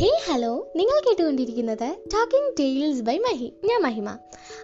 [0.00, 4.08] ഹേ hello നിങ്ങൾ കേട്ടുകൊണ്ടിരിക്കുന്നത് talking tales by Mahi ഞാൻ മഹിമ.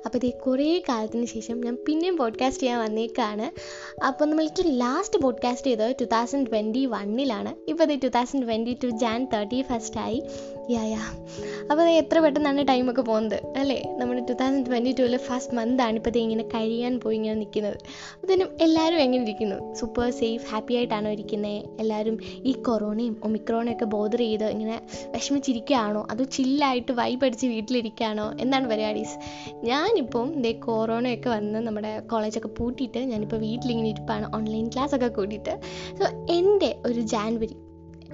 [0.06, 3.60] അപ്പോൾ ഇത് കുറേ കാലത്തിന് ശേഷം ഞാൻ പിന്നെയും പോഡ്കാസ്റ്റ് ചെയ്യാൻ വന്നേക്കാണ്.
[4.06, 8.76] അപ്പോൾ നമ്മൾ ഏറ്റവും ലാസ്റ്റ് പോഡ്കാസ്റ്റ് ചെയ്തത് ടു തൗസൻഡ് ട്വന്റി വണ്ണിലാണ് ഇപ്പോൾ ഇത് two thousand twenty
[8.84, 10.22] two Jan thirty first ആയി.
[10.70, 11.00] യാ യാ
[11.70, 13.82] അപ്പോൾ എത്ര പെട്ടെന്നാണ് ടൈമൊക്കെ പോകുന്നത് അല്ലേ?
[13.98, 17.76] നമ്മുടെ ടു തൗസൻഡ് ട്വന്റി ടുവിലെ ഫസ്റ്റ് മന്താണ് ഇപ്പോൾ ഇത് ഇങ്ങനെ കഴിയാൻ പോയി ഇങ്ങനെ നിൽക്കുന്നത്.
[18.24, 19.74] അതിനും എല്ലാവരും എങ്ങനെ ഇരിക്കുന്നു?
[19.74, 26.06] സൂപ്പർ സേഫ് ഹാപ്പി ആയിട്ടാണോ ഇരിക്കുന്നത് എല്ലാവരും ഈ കൊറോണയും ഒമിക്രോണയും ഒക്കെ ബോധർ ചെയ്ത് ഇങ്ങനെ വിഷമിച്ചിരിക്കുകയാണോ?
[26.10, 28.32] അതോ ചില്ലായിട്ട് വൈബ് അടിച്ച് വീട്ടിലിരിക്കുകയാണോ?
[28.40, 29.16] എന്താണ് പരിപാടീസ്?
[29.96, 34.36] ഞാനിപ്പം ദേ കൊറോണയൊക്കെ വന്ന് നമ്മുടെ കോളേജൊക്കെ പൂട്ടിയിട്ട് ഞാനിപ്പോൾ വീട്ടിലിങ്ങനെ ഇരിപ്പാണ്.
[34.36, 35.60] ഓൺലൈൻ ക്ലാസ്സൊക്കെ കൂട്ടിയിട്ട്
[35.98, 37.56] സോ എന്റെ ഒരു ജാൻവരി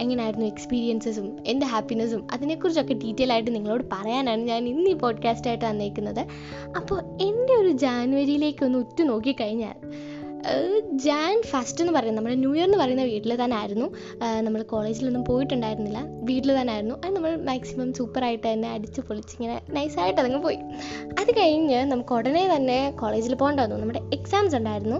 [0.01, 6.21] എങ്ങനെയായിരുന്നു എക്സ്പീരിയൻസസും എന്റെ ഹാപ്പിനെസ്സും അതിനെക്കുറിച്ചൊക്കെ ഡീറ്റെയിൽ ആയിട്ട് നിങ്ങളോട് പറയാനാണ് ഞാൻ ഇന്ന് ഈ പോഡ്കാസ്റ്റായിട്ട് വന്നേക്കുന്നത്.
[6.77, 9.77] അപ്പോൾ എന്റെ ഒരു ജാനുവരിയിലേക്ക് ഒന്ന് ഉറ്റു നോക്കിക്കഴിഞ്ഞാൽ
[11.05, 13.87] ജാൻ ഫസ്റ്റ് എന്ന് പറയുന്നത് നമ്മുടെ ന്യൂ ഇയർ എന്ന് പറയുന്ന വീട്ടിൽ തന്നെ ആയിരുന്നു
[14.47, 16.01] നമ്മൾ കോളേജിലൊന്നും പോയിട്ടുണ്ടായിരുന്നില്ല.
[16.29, 20.59] വീട്ടിൽ തന്നെ ആയിരുന്നു അത് നമ്മൾ മാക്സിമം സൂപ്പറായിട്ട് തന്നെ അടിച്ച് പൊളിച്ച് ഇങ്ങനെ നൈസായിട്ട് അതങ്ങ് പോയി.
[21.21, 23.77] അത് കഴിഞ്ഞ് നമുക്ക് ഉടനെ തന്നെ കോളേജിൽ പോകേണ്ട വന്നു.
[23.83, 24.99] നമ്മുടെ എക്സാംസ് ഉണ്ടായിരുന്നു.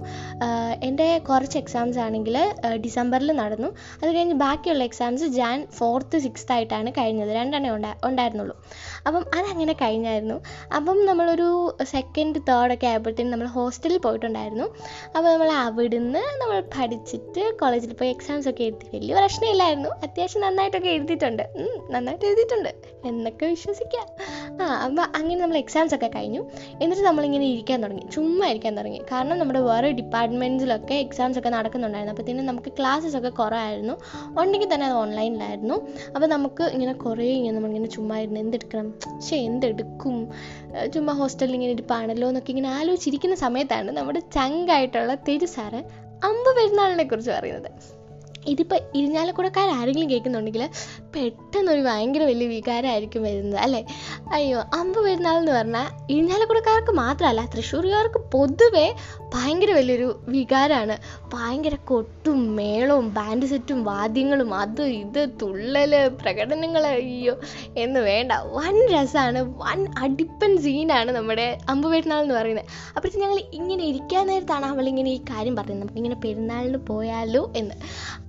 [0.89, 2.39] എന്റെ കുറച്ച് എക്സാംസ് ആണെങ്കിൽ
[2.87, 3.71] ഡിസംബറിൽ നടന്നു.
[4.03, 7.33] അത് കഴിഞ്ഞ് ബാക്കിയുള്ള എക്സാംസ് ജാൻ ഫോർത്ത് സിക്സ്ത് ആയിട്ടാണ് കഴിഞ്ഞത്.
[7.41, 8.57] രണ്ടെണ്ണേ ഉണ്ടാ ഉണ്ടായിരുന്നുള്ളൂ.
[9.07, 10.39] അപ്പം അതങ്ങനെ കഴിഞ്ഞായിരുന്നു.
[10.77, 11.51] അപ്പം നമ്മളൊരു
[11.95, 14.69] സെക്കൻഡ് തേർഡൊക്കെ ആയപ്പോഴത്തേനും നമ്മൾ ഹോസ്റ്റലിൽ പോയിട്ടുണ്ടായിരുന്നു.
[15.17, 18.97] അപ്പോൾ നമ്മൾ അവിടുന്ന് നമ്മൾ പഠിച്ചിട്ട് കോളേജിൽ പോയി എക്സാംസ് ഒക്കെ എഴുതി.
[18.97, 19.89] വലിയ പ്രശ്നമില്ലായിരുന്നു.
[19.89, 21.43] അത്യാവശ്യം നന്നായിട്ടൊക്കെ എഴുതിയിട്ടുണ്ട്.
[21.91, 22.75] നന്നായിട്ട് എഴുതിയിട്ടുണ്ട്.
[23.05, 24.07] എന്നൊക്കെ വിശ്വസിക്കാം.
[24.63, 26.51] ആ അപ്പോൾ അങ്ങനെ നമ്മൾ എക്സാംസ് ഒക്കെ കഴിഞ്ഞു.
[26.83, 28.03] എന്നിട്ട് നമ്മളിങ്ങനെ ഇരിക്കാൻ തുടങ്ങി.
[28.13, 28.99] ചുമ്മാ ഇരിക്കാൻ തുടങ്ങി.
[29.13, 32.13] കാരണം നമ്മുടെ വേറെ ഡിപ്പാർട്ട്മെന്റ്സിലൊക്കെ എക്സാംസ് ഒക്കെ നടക്കുന്നുണ്ടായിരുന്നു.
[32.13, 33.95] അപ്പോഴത്തേനും നമുക്ക് ക്ലാസ്സസ് ഒക്കെ കുറവായിരുന്നു.
[34.41, 35.75] ഉണ്ടെങ്കിൽ തന്നെ അത് ഓൺലൈനിലായിരുന്നു
[36.15, 38.91] അപ്പോൾ നമുക്ക് ഇങ്ങനെ കുറേ ഇങ്ങനെ നമ്മളിങ്ങനെ ചുമ്മാ ഇരുന്ന് എന്തെടുക്കണം?
[38.91, 40.29] പക്ഷേ എന്തെടുക്കും?
[40.95, 45.81] ചുമ്മാ ഹോസ്റ്റലിൽ ഇങ്ങനെ ഇരിപ്പാണല്ലോ എന്നൊക്കെ ഇങ്ങനെ ആലോചിച്ചിരിക്കുന്ന സമയത്താണ് നമ്മുടെ ചങ്കായിട്ടുള്ള തെരു സാറ്
[46.25, 47.71] അമ്പ് പെരുന്നാളിനെ കുറിച്ച് പറയുന്നത്.
[48.47, 50.69] ഇതിപ്പോൾ ഇരിഞ്ഞാലക്കുടക്കാർ ആരെങ്കിലും കേൾക്കുന്നുണ്ടെങ്കിൽ
[51.17, 53.87] പെട്ടെന്നൊരു ഭയങ്കര വലിയ വികാരമായിരിക്കും വരുന്നത് അല്ലേ?
[54.33, 58.95] അയ്യോ അമ്പ് പെരുന്നാൾ എന്ന് പറഞ്ഞാൽ ഇരിഞ്ഞാലക്കുടക്കാർക്ക് മാത്രമല്ല തൃശ്ശൂർകാർക്ക് പൊതുവേ
[59.35, 60.97] ഭയങ്കര വലിയൊരു വികാരമാണ്
[61.35, 67.35] ഭയങ്കര കൊട്ടും മേളവും ബാൻഡ് സെറ്റും വാദ്യങ്ങളും അത് ഇത് തുള്ളൽ പ്രകടനങ്ങൾ അയ്യോ
[67.77, 68.33] എന്ന് വേണ്ട.
[68.33, 72.65] വൻ രസമാണ് വൻ അടിപ്പൻ സീനാണ് നമ്മുടെ അമ്പ് പെരുന്നാൾ എന്ന് പറയുന്നത്.
[72.97, 77.75] അപ്പോഴത്തേക്ക് ഞങ്ങൾ ഇങ്ങനെ ഇരിക്കാൻ നേരത്താണ് അവളിങ്ങനെ ഈ കാര്യം പറയുന്നത് നമുക്കിങ്ങനെ പെരുന്നാളിന് പോയാലോ എന്ന്.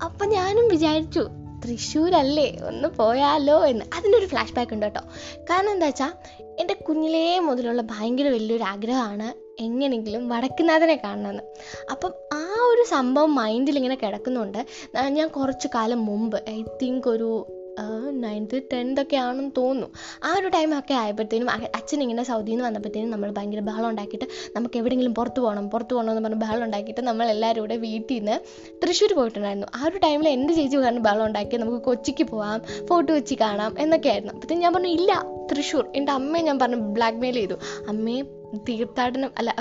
[0.03, 1.27] അപ്പം ഞാനും വിചാരിച്ചു
[1.65, 3.85] തൃശ്ശൂരല്ലേ ഒന്ന് പോയാലോ എന്ന്.
[3.95, 5.01] അതിനൊരു ഫ്ലാഷ് ബാക്ക് ഉണ്ട് കേട്ടോ.
[5.49, 6.11] കാരണം എന്താ വെച്ചാൽ
[6.59, 11.43] എന്റെ കുഞ്ഞിലേ മുതലുള്ള ഭയങ്കര വലിയൊരു ആഗ്രഹമാണ് എങ്ങനെയെങ്കിലും വടക്കുന്നാഥനെ കാണണമെന്ന്.
[11.91, 14.65] അപ്പം ആ ഒരു സംഭവം മൈൻഡിൽ ഇങ്ങനെ കിടക്കുന്നുണ്ട്.
[15.07, 17.47] ഞാൻ കുറച്ച് കാലം മുമ്പ് ഐ തിങ്ക് ഒരു
[18.23, 19.87] നയൻത്ത് ടെൻത്തൊക്കെ ആണെന്ന് തോന്നുന്നു.
[20.23, 25.13] ആ ഒരു ടൈമൊക്കെ ആയപ്പോഴത്തേനും അച്ഛൻ ഇങ്ങനെ സൗദിയിൽ നിന്ന് വന്നപ്പോഴത്തേനും നമ്മൾ ഭയങ്കര ബഹളം ഉണ്ടാക്കിയിട്ട് നമുക്ക് എവിടെയെങ്കിലും
[25.13, 28.35] പുറത്ത് പോകണം പുറത്ത് പോകണം എന്ന് പറഞ്ഞ് ബഹളം ഉണ്ടാക്കിയിട്ട് നമ്മൾ എല്ലാവരും കൂടെ വീട്ടിൽ നിന്ന്
[28.83, 29.67] തൃശ്ശൂർ പോയിട്ടുണ്ടായിരുന്നു.
[29.75, 34.09] ആ ഒരു ടൈമിൽ എന്റെ ചേച്ചി കാരണം ബഹളം ഉണ്ടാക്കി നമുക്ക് കൊച്ചിക്ക് പോകാം ഫോട്ടോ വെച്ച് കാണാം എന്നൊക്കെ
[34.09, 34.33] ആയിരുന്നു.
[34.33, 35.11] അപ്പോഴത്തേനും ഞാൻ പറഞ്ഞു ഇല്ല
[35.51, 35.85] തൃശ്ശൂർ.
[35.95, 37.57] എന്റെ അമ്മയെ ഞാൻ പറഞ്ഞു ബ്ലാക്ക് മെയിൽ ചെയ്തു.
[37.89, 38.21] അമ്മയെ
[38.69, 39.55] തീർത്ഥാടനം അല്ല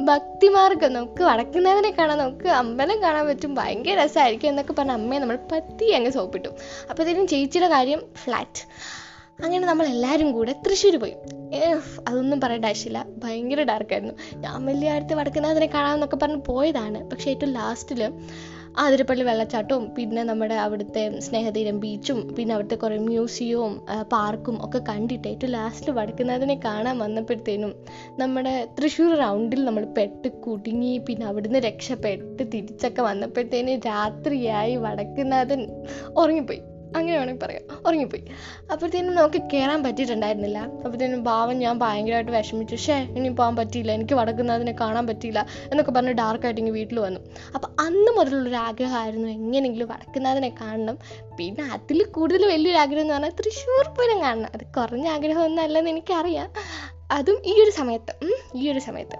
[0.00, 3.54] ഭക്തിമാർഗം നമുക്ക് വടക്കുന്നതിനെ കാണാൻ നമുക്ക് അമ്പലം കാണാൻ പറ്റും.
[3.54, 6.48] ഭയങ്കര രസമായിരിക്കും എന്നൊക്കെ പറഞ്ഞ അമ്മയെ നമ്മൾ പത്തി അങ്ങ് സോപ്പിട്ടു.
[6.90, 8.62] അപ്പോഴത്തേനും ചേച്ചിയുടെ കാര്യം ഫ്ലാറ്റ്
[9.44, 11.14] അങ്ങനെ നമ്മൾ എല്ലാവരും കൂടെ തൃശ്ശൂർ പോയി.
[12.08, 13.06] അതൊന്നും പറയേണ്ട ആവശ്യമില്ല.
[13.24, 17.10] ഭയങ്കര ഡാർക്കായിരുന്നു ഞാൻ വലിയ അടുത്ത് വടക്കുന്നതിനെ കാണാമെന്നൊക്കെ പറഞ്ഞ് പോയതാണ്.
[17.10, 18.12] പക്ഷേ ഏറ്റവും ലാസ്റ്റിൽ
[18.78, 23.74] ആതിരപ്പള്ളി വെള്ളച്ചാട്ടവും പിന്നെ നമ്മുടെ അവിടുത്തെ സ്നേഹതീരം ബീച്ചും പിന്നെ അവിടുത്തെ കുറേ മ്യൂസിയവും
[24.12, 27.72] പാർക്കും ഒക്കെ കണ്ടിട്ട് ഏറ്റവും ലാസ്റ്റ് വടക്കുന്നതിനെ കാണാൻ വന്നപ്പോഴത്തേനും
[28.18, 35.62] നമ്മുടെ തൃശ്ശൂർ റൗണ്ടിൽ നമ്മൾ പെട്ട് കുടുങ്ങി പിന്നെ അവിടുന്ന് രക്ഷപ്പെട്ട് തിരിച്ചൊക്കെ വന്നപ്പോഴത്തേനും രാത്രിയായി വടക്കുന്നാഥൻ
[36.16, 36.62] ഉറങ്ങിപ്പോയി.
[36.96, 37.62] അങ്ങനെ വേണമെങ്കിൽ പറയാം.
[37.86, 38.24] ഉറങ്ങിപ്പോയി.
[38.72, 40.58] അപ്പോഴത്തേനും നമുക്ക് കയറാൻ പറ്റിയിട്ടുണ്ടായിരുന്നില്ല.
[40.58, 42.76] അപ്പോഴത്തേനും ഭാവം ഞാൻ ഭയങ്കരമായിട്ട് വിഷമിച്ചു.
[42.76, 43.92] ഷേ ഇനി പോകാൻ പറ്റിയില്ല.
[43.92, 47.20] എനിക്ക് വടക്കുന്നതിനെ കാണാൻ പറ്റിയില്ല എന്നൊക്കെ പറഞ്ഞ് ഡാർക്കായിട്ട് ഇങ്ങനെ വീട്ടിൽ വന്നു.
[47.54, 50.98] അപ്പോൾ അന്ന് മുതലുള്ളൊരു ആഗ്രഹമായിരുന്നു എങ്ങനെയെങ്കിലും വടക്കുന്നതിനെ കാണണം.
[51.36, 54.50] പിന്നെ അതിൽ കൂടുതൽ വലിയൊരു ആഗ്രഹം എന്ന് പറഞ്ഞാൽ തൃശ്ശൂർ പൂരം കാണണം.
[54.54, 56.52] അത് കുറഞ്ഞ ആഗ്രഹമൊന്നും അല്ലെന്ന് എനിക്കറിയാം.
[57.10, 58.30] അതും ഈ ഒരു സമയത്ത്.
[58.56, 59.16] ഈ ഒരു സമയത്ത്.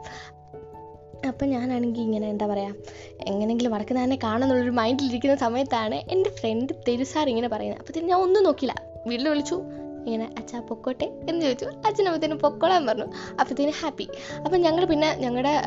[1.26, 2.74] അപ്പം ഞാനാണെങ്കിൽ ഇങ്ങനെ എന്താ പറയുക
[3.20, 7.80] എങ്ങനെയെങ്കിലും വടക്കുന്നാഥനെ കാണുന്നുള്ളൊരു മൈൻഡിലിരിക്കുന്ന സമയത്താണ് എന്റെ ഫ്രണ്ട് തെരുസാർ ഇങ്ങനെ പറയുന്നത്.
[7.80, 8.74] അപ്പം ഞാൻ ഒന്നും നോക്കില്ല
[9.06, 9.62] വീട്ടിൽ വിളിച്ചു
[10.06, 11.04] ഇങ്ങനെ അച്ഛാ പൊക്കോട്ടെ?
[11.28, 11.64] എന്ന് ചോദിച്ചു.
[11.64, 13.04] അച്ഛനപ്പോഴത്തേനും പൊക്കോളാൻ പറഞ്ഞു.
[13.30, 14.08] അപ്പോഴത്തേനും ഹാപ്പി.
[14.44, 15.62] അപ്പം ഞങ്ങൾ പിന്നെ ഞങ്ങളുടെ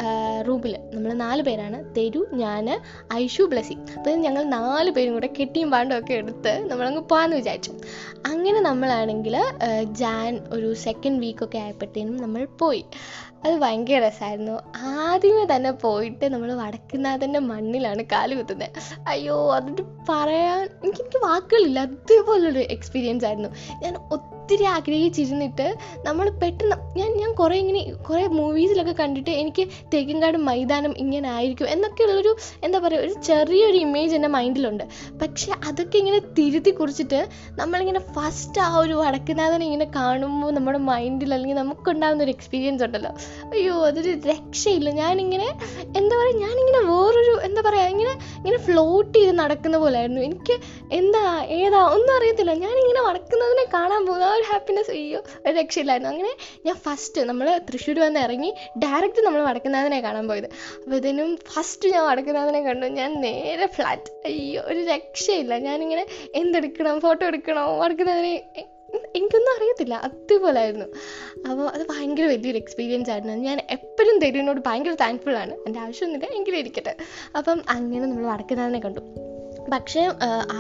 [0.47, 1.95] റൂമിൽ നമ്മൾ നാല് പേരാണ്.
[1.97, 2.81] തെരു ഞാൻ
[3.13, 3.73] ഐഷു ബ്ലസി.
[3.97, 7.71] അപ്പം ഞങ്ങൾ നാല് പേരും കൂടെ കെട്ടിയും പാണ്ടും ഒക്കെ എടുത്ത് നമ്മളങ്ങ് പോകാമെന്ന് വിചാരിച്ചു.
[8.25, 9.37] അങ്ങനെ നമ്മളാണെങ്കിൽ
[9.83, 12.85] ജാൻ ഒരു സെക്കൻഡ് വീക്കൊക്കെ ആയപ്പോഴത്തേനും നമ്മൾ പോയി.
[13.45, 18.69] അത് ഭയങ്കര രസമായിരുന്നു ആദ്യമേ തന്നെ പോയിട്ട് നമ്മൾ വടക്കുന്നാഥന്റെ മണ്ണിലാണ് കാൽ കുത്തുന്നത്
[19.07, 21.79] അയ്യോ അതിട്ട് പറയാൻ എനിക്ക് എനിക്ക് വാക്കുകളില്ല.
[21.79, 23.49] അതേപോലൊരു എക്സ്പീരിയൻസ് ആയിരുന്നു.
[23.81, 23.93] ഞാൻ
[24.51, 25.65] ഒത്തിരി ആഗ്രഹിച്ചിരുന്നിട്ട്
[26.05, 29.63] നമ്മൾ പെട്ടെന്ന് ഞാൻ ഞാൻ കുറേ ഇങ്ങനെ കുറേ മൂവീസിലൊക്കെ കണ്ടിട്ട് എനിക്ക്
[29.93, 32.31] തേക്കിൻകാട് മൈതാനം ഇങ്ങനെ ആയിരിക്കും എന്നൊക്കെയുള്ളൊരു
[32.63, 34.83] എന്താ പറയുക ഒരു ചെറിയൊരു ഇമേജ് എന്റെ മൈൻഡിലുണ്ട്
[35.21, 37.19] പക്ഷെ അതൊക്കെ ഇങ്ങനെ തിരുത്തി കുറിച്ചിട്ട്
[37.59, 43.13] നമ്മളിങ്ങനെ ഫസ്റ്റ് ആ ഒരു വടക്കുനാഥനെ ഇങ്ങനെ കാണുമ്പോൾ നമ്മുടെ മൈൻഡിൽ അല്ലെങ്കിൽ നമുക്കുണ്ടാകുന്ന ഒരു എക്സ്പീരിയൻസ് ഉണ്ടല്ലോ.
[43.53, 44.89] അയ്യോ അതൊരു രക്ഷയില്ല.
[45.01, 45.47] ഞാനിങ്ങനെ
[45.99, 50.57] എന്താ പറയുക ഞാനിങ്ങനെ വേറൊരു എന്താ പറയുക ഇങ്ങനെ ഇങ്ങനെ ഫ്ലോട്ട് ചെയ്ത് നടക്കുന്ന പോലെ ആയിരുന്നു എനിക്ക്
[50.99, 51.23] എന്താ
[51.61, 52.53] ഏതാ ഒന്നും അറിയത്തില്ല.
[52.65, 56.11] ഞാനിങ്ങനെ വടക്കുന്നതിനെ കാണാൻ പോകുന്ന ആ ഒരു ഹാപ്പിനെസ് അയ്യോ ഒരു രക്ഷയില്ലായിരുന്നു.
[56.11, 56.35] അങ്ങനെ
[56.65, 60.45] ഞാൻ ഫസ്റ്റ് നമ്മൾ തൃശ്ശൂർ വന്ന് ഇറങ്ങി ഡയറക്റ്റ് നമ്മൾ വടക്കുന്നാഥനെ കാണാൻ പോയത്.
[60.45, 62.85] അപ്പോൾ ഇതിനും ഫസ്റ്റ് ഞാൻ വടക്കുന്നാഥനെ കണ്ടു.
[62.85, 65.57] ഞാൻ നേരെ ഫ്ലാറ്റ് അയ്യോ ഒരു രക്ഷയില്ല.
[65.57, 66.05] ഞാനിങ്ങനെ
[66.35, 68.65] എന്തെടുക്കണം ഫോട്ടോ എടുക്കണോ വടക്കുന്നാഥനെ
[69.15, 69.95] എനിക്കൊന്നും അറിയത്തില്ല.
[69.95, 70.85] അതുപോലായിരുന്നു.
[71.47, 73.33] അപ്പോൾ അത് ഭയങ്കര വലിയൊരു എക്സ്പീരിയൻസ് ആയിരുന്നു.
[73.33, 75.53] ഞാൻ എപ്പോഴും തെരുവിനോട് ഭയങ്കര താങ്ക്ഫുൾ ആണ്.
[75.53, 76.95] എന്റെ ആവശ്യമൊന്നുമില്ല എങ്കിലും ഇരിക്കട്ടെ.
[77.37, 78.99] അപ്പം അങ്ങനെ നമ്മൾ വടക്കുന്നാഥനെ കണ്ടു.
[79.73, 80.01] പക്ഷേ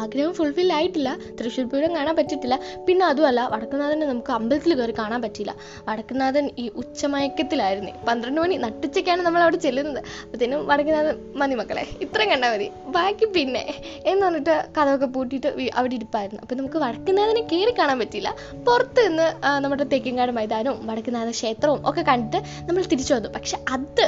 [0.01, 1.09] ആഗ്രഹം ഫുൾഫിൽ ആയിട്ടില്ല.
[1.39, 2.59] തൃശ്ശൂർ പൂരം കാണാൻ പറ്റിയിട്ടില്ല.
[2.87, 5.55] പിന്നെ അതുമല്ല വടക്കുന്നാഥനെ നമുക്ക് അമ്പലത്തിൽ കയറി കാണാൻ പറ്റിയില്ല.
[5.89, 7.91] വടക്കുന്നാഥൻ ഈ ഉച്ചമയക്കത്തിലായിരുന്നു.
[8.07, 9.99] പന്ത്രണ്ട് മണി നട്ടുച്ചയ്ക്കാണ് നമ്മൾ അവിടെ ചെല്ലുന്നത്.
[10.25, 12.67] അപ്പത്തേനും വടക്കുന്നാഥൻ മതി മക്കളെ ഇത്രയും കണ്ടാൽ മതി.
[12.97, 13.63] ബാക്കി പിന്നെ
[14.05, 16.41] എന്ന് പറഞ്ഞിട്ട് കഥമൊക്കെ പൂട്ടിയിട്ട് അവിടെ ഇരിപ്പായിരുന്നു.
[16.41, 18.35] അപ്പം നമുക്ക് വടക്കുന്നാഥനെ കയറി കാണാൻ പറ്റിയില്ല.
[18.67, 19.27] പുറത്ത് നിന്ന്
[19.63, 23.29] നമ്മുടെ തെക്കിങ്കാട് മൈതാനവും വടക്കുന്നാഥ ക്ഷേത്രവും ഒക്കെ കണ്ടിട്ട് നമ്മൾ തിരിച്ചു വന്നു.
[23.29, 24.05] പക്ഷെ അത്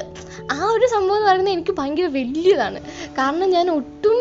[0.51, 2.79] ആ ഒരു സംഭവം എന്ന് പറയുന്നത് എനിക്ക് ഭയങ്കര വലിയതാണ്.
[3.19, 4.17] കാരണം ഞാൻ ഒട്ടും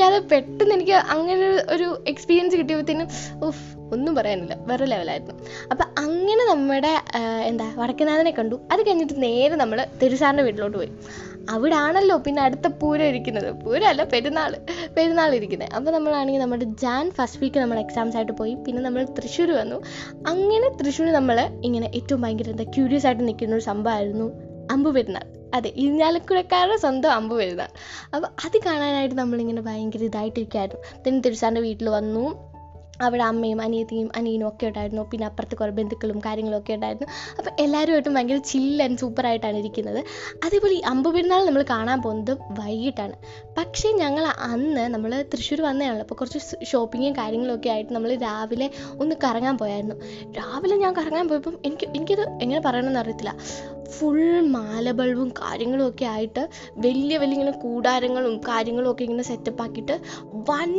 [0.00, 3.08] പ്രതീക്ഷിക്കാതെ പെട്ടെന്ന് എനിക്ക് അങ്ങനെ ഒരു എക്സ്പീരിയൻസ് കിട്ടിയപ്പോഴത്തേനും
[3.46, 3.64] ഉഫ്
[3.94, 4.54] ഒന്നും പറയാനില്ല.
[4.68, 5.34] വേറെ ലെവലായിരുന്നു
[5.72, 6.92] അപ്പം അങ്ങനെ നമ്മുടെ
[7.50, 8.56] എന്താ വടക്കനാഥനെ കണ്ടു.
[8.72, 10.90] അത് കഴിഞ്ഞിട്ട് നേരെ നമ്മൾ തിരുസാറിന്റെ വീട്ടിലോട്ട് പോയി.
[11.54, 13.48] അവിടെ ആണല്ലോ പിന്നെ അടുത്ത പൂരം ഇരിക്കുന്നത്.
[13.64, 14.52] പൂരമല്ല പെരുന്നാൾ
[14.96, 18.54] പെരുന്നാൾ ഇരിക്കുന്നത് അപ്പോൾ നമ്മളാണെങ്കിൽ നമ്മുടെ ജാൻ ഫസ്റ്റ് വീക്ക് നമ്മൾ എക്സാംസ് ആയിട്ട് പോയി.
[18.66, 19.78] പിന്നെ നമ്മൾ തൃശ്ശൂർ വന്നു.
[20.32, 21.38] അങ്ങനെ തൃശ്ശൂർ നമ്മൾ
[21.68, 24.28] ഇങ്ങനെ ഏറ്റവും ഭയങ്കര എന്താ ക്യൂരിയസ് ആയിട്ട് നിൽക്കുന്ന ഒരു സംഭവമായിരുന്നു
[24.76, 27.74] അമ്പു പെരുന്നാൾ അതെ ഇരിഞ്ഞാലക്കുഴക്കാരുടെ സ്വന്തം അമ്പ് വരുന്നതാണ്
[28.14, 32.50] അപ്പോൾ അത് കാണാനായിട്ട് നമ്മളിങ്ങനെ ഭയങ്കര ഇതായിട്ടിരിക്കുകയായിരുന്നു പിന്നെ തിരുസാറിന്റെ വീട്ടിൽ വന്നു.
[33.02, 35.02] അവിടെ അമ്മയും അനിയത്തിയും അനിയനും ഒക്കെ ഉണ്ടായിരുന്നു.
[35.02, 37.06] പിന്നെ അപ്പുറത്ത് കുറേ ബന്ധുക്കളും കാര്യങ്ങളും ഒക്കെ ഉണ്ടായിരുന്നു.
[37.38, 40.04] അപ്പോൾ എല്ലാവരുമായിട്ടും ഭയങ്കര ചില്ല് ആൻഡ് സൂപ്പറായിട്ടാണ് ഇരിക്കുന്നത്.
[40.44, 43.12] അതേപോലെ ഈ അമ്പ് പെരുന്നാൾ നമ്മൾ കാണാൻ പോകുന്നത് വൈകിട്ടാണ്.
[43.58, 46.02] പക്ഷേ ഞങ്ങൾ അന്ന് നമ്മൾ തൃശ്ശൂർ വന്നതാണല്ലോ.
[46.02, 48.70] അപ്പോൾ കുറച്ച് ഷോപ്പിങ്ങും കാര്യങ്ങളൊക്കെ ആയിട്ട് നമ്മൾ രാവിലെ
[49.00, 49.94] ഒന്ന് കറങ്ങാൻ പോയായിരുന്നു.
[50.32, 53.36] രാവിലെ ഞാൻ കറങ്ങാൻ പോയപ്പം എനിക്ക് എനിക്കത് എങ്ങനെ പറയണമെന്ന് അറിയത്തില്ല.
[53.96, 54.20] ഫുൾ
[54.54, 56.42] മാല ബൾബും കാര്യങ്ങളും ഒക്കെ ആയിട്ട്
[56.86, 59.96] വലിയ വലിയ ഇങ്ങനെ കൂടാരങ്ങളും കാര്യങ്ങളും ഒക്കെ ഇങ്ങനെ സെറ്റപ്പ് ആക്കിയിട്ട്
[60.50, 60.72] വൻ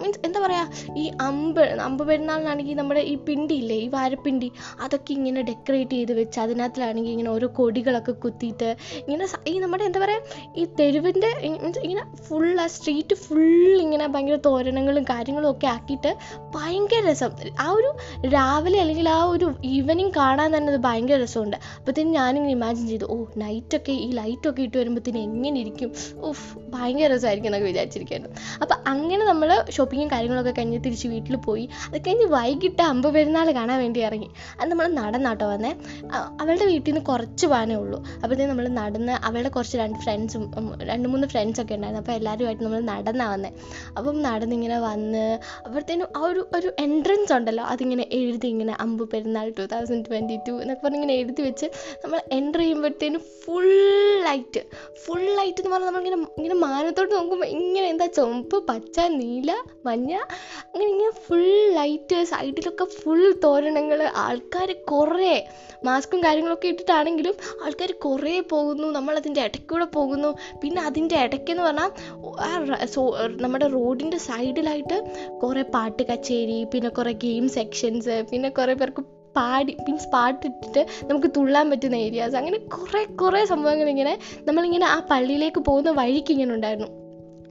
[0.00, 0.64] മീൻസ് എന്താ പറയുക
[1.02, 4.48] ഈ അമ്പ് അമ്പ് പെരുന്നാളിനാണെങ്കിൽ നമ്മുടെ ഈ പിണ്ടി ഇല്ലേ ഈ വാരപ്പിണ്ടി
[4.84, 8.70] അതൊക്കെ ഇങ്ങനെ ഡെക്കറേറ്റ് ചെയ്ത് വെച്ച് അതിനകത്തിലാണെങ്കിൽ ഇങ്ങനെ ഓരോ കൊടികളൊക്കെ കുത്തിയിട്ട്
[9.00, 10.22] ഇങ്ങനെ ഈ നമ്മുടെ എന്താ പറയുക
[10.56, 13.44] ഈ തെരുവിന്റെ മീൻസ് ഇങ്ങനെ ഫുൾ ആ സ്ട്രീറ്റ് ഫുൾ
[13.84, 16.10] ഇങ്ങനെ ഭയങ്കര തോരണങ്ങളും കാര്യങ്ങളും ഒക്കെ ആക്കിയിട്ട്
[16.56, 17.32] ഭയങ്കര രസം.
[17.60, 17.90] ആ ഒരു
[18.34, 21.56] രാവിലെ അല്ലെങ്കിൽ ആ ഒരു ഈവനിങ് കാണാൻ തന്നെ അത് ഭയങ്കര രസമുണ്ട്.
[21.78, 25.90] അപ്പോഴത്തേനും ഞാനിങ്ങനെ ഇമാജിൻ ചെയ്തു ഓ നൈറ്റൊക്കെ ഈ ലൈറ്റൊക്കെ ഇട്ട് വരുമ്പോഴത്തേന് എങ്ങനെ ഇരിക്കും?
[26.28, 26.44] ഓഫ്
[26.74, 28.28] ഭയങ്കര രസമായിരിക്കും എന്നൊക്കെ വിചാരിച്ചിരിക്കുന്നു
[28.62, 31.64] അപ്പോൾ അങ്ങനെ നമ്മൾ ഷോപ്പിങ്ങും കാര്യങ്ങളൊക്കെ കഴിഞ്ഞ് തിരിച്ച് വീട്ടിൽ പോയി.
[31.88, 34.28] അത് കഴിഞ്ഞ് വൈകിട്ട് അമ്പ് പെരുന്നാൾ കാണാൻ വേണ്ടി ഇറങ്ങി.
[34.60, 35.72] അത് നമ്മൾ നടന്നാട്ടോ വന്നേ.
[36.42, 37.98] അവളുടെ വീട്ടിൽ നിന്ന് കുറച്ച് വാനേ ഉള്ളൂ.
[38.22, 40.44] അപ്പോഴത്തേക്കും നമ്മൾ നടന്ന് അവളുടെ കുറച്ച് രണ്ട് ഫ്രണ്ട്സും
[40.90, 42.02] രണ്ട് മൂന്ന് ഫ്രണ്ട്സൊക്കെ ഉണ്ടായിരുന്നു.
[42.04, 43.50] അപ്പോൾ എല്ലാവരുമായിട്ട് നമ്മൾ നടന്നാ വന്നേ.
[43.98, 45.24] അപ്പം നടന്നിങ്ങനെ വന്ന്
[45.66, 47.64] അപ്പോഴത്തേനും ആ ഒരു ഒരു എൻട്രൻസ് ഉണ്ടല്ലോ.
[47.74, 51.66] അതിങ്ങനെ എഴുതി ഇങ്ങനെ അമ്പ് പെരുന്നാൾ ടു തൗസൻഡ് ട്വന്റി ടു എന്നൊക്കെ പറഞ്ഞിങ്ങനെ എഴുതി വെച്ച്
[52.04, 53.68] നമ്മൾ എന്റർ ചെയ്യുമ്പോഴത്തേനും ഫുൾ
[54.26, 54.60] ലൈറ്റ്
[55.02, 58.84] ഫുൾ ലൈറ്റ് എന്ന് പറഞ്ഞാൽ നമ്മളിങ്ങനെ ഇങ്ങനെ മാനത്തോട്ട് നോക്കുമ്പോൾ ഇങ്ങനെ എന്താ ചുമപ്പ് പച്ച
[59.16, 59.50] നീല
[59.86, 60.12] മഞ്ഞ
[60.64, 61.46] അങ്ങനെ ഇങ്ങനെ ഫുൾ
[61.76, 65.34] ലൈറ്റ് സൈഡിലൊക്കെ ഫുൾ തോരണങ്ങൾ ആൾക്കാർ കുറേ
[65.84, 67.34] മാസ്കും കാര്യങ്ങളൊക്കെ ഇട്ടിട്ടാണെങ്കിലും
[67.64, 70.30] ആൾക്കാർ കുറേ പോകുന്നു നമ്മളതിന്റെ ഇടയ്ക്കൂടെ പോകുന്നു.
[70.62, 71.90] പിന്നെ അതിന്റെ ഇടയ്ക്കെന്ന് പറഞ്ഞാൽ
[73.42, 74.98] നമ്മുടെ റോഡിന്റെ സൈഡിലായിട്ട്
[75.42, 79.04] കുറേ പാട്ട് കച്ചേരി പിന്നെ കുറേ ഗെയിം സെക്ഷൻസ് പിന്നെ കുറേ പേർക്ക്
[79.38, 84.14] പാടി മീൻസ് പാട്ടിട്ടിട്ട് നമുക്ക് തുള്ളാൻ പറ്റുന്ന ഏരിയാസ് അങ്ങനെ കുറേ കുറേ സംഭവങ്ങൾ ഇങ്ങനെ
[84.48, 86.90] നമ്മളിങ്ങനെ ആ പള്ളിയിലേക്ക് പോകുന്ന വഴിക്ക് ഇങ്ങനെ ഉണ്ടായിരുന്നു.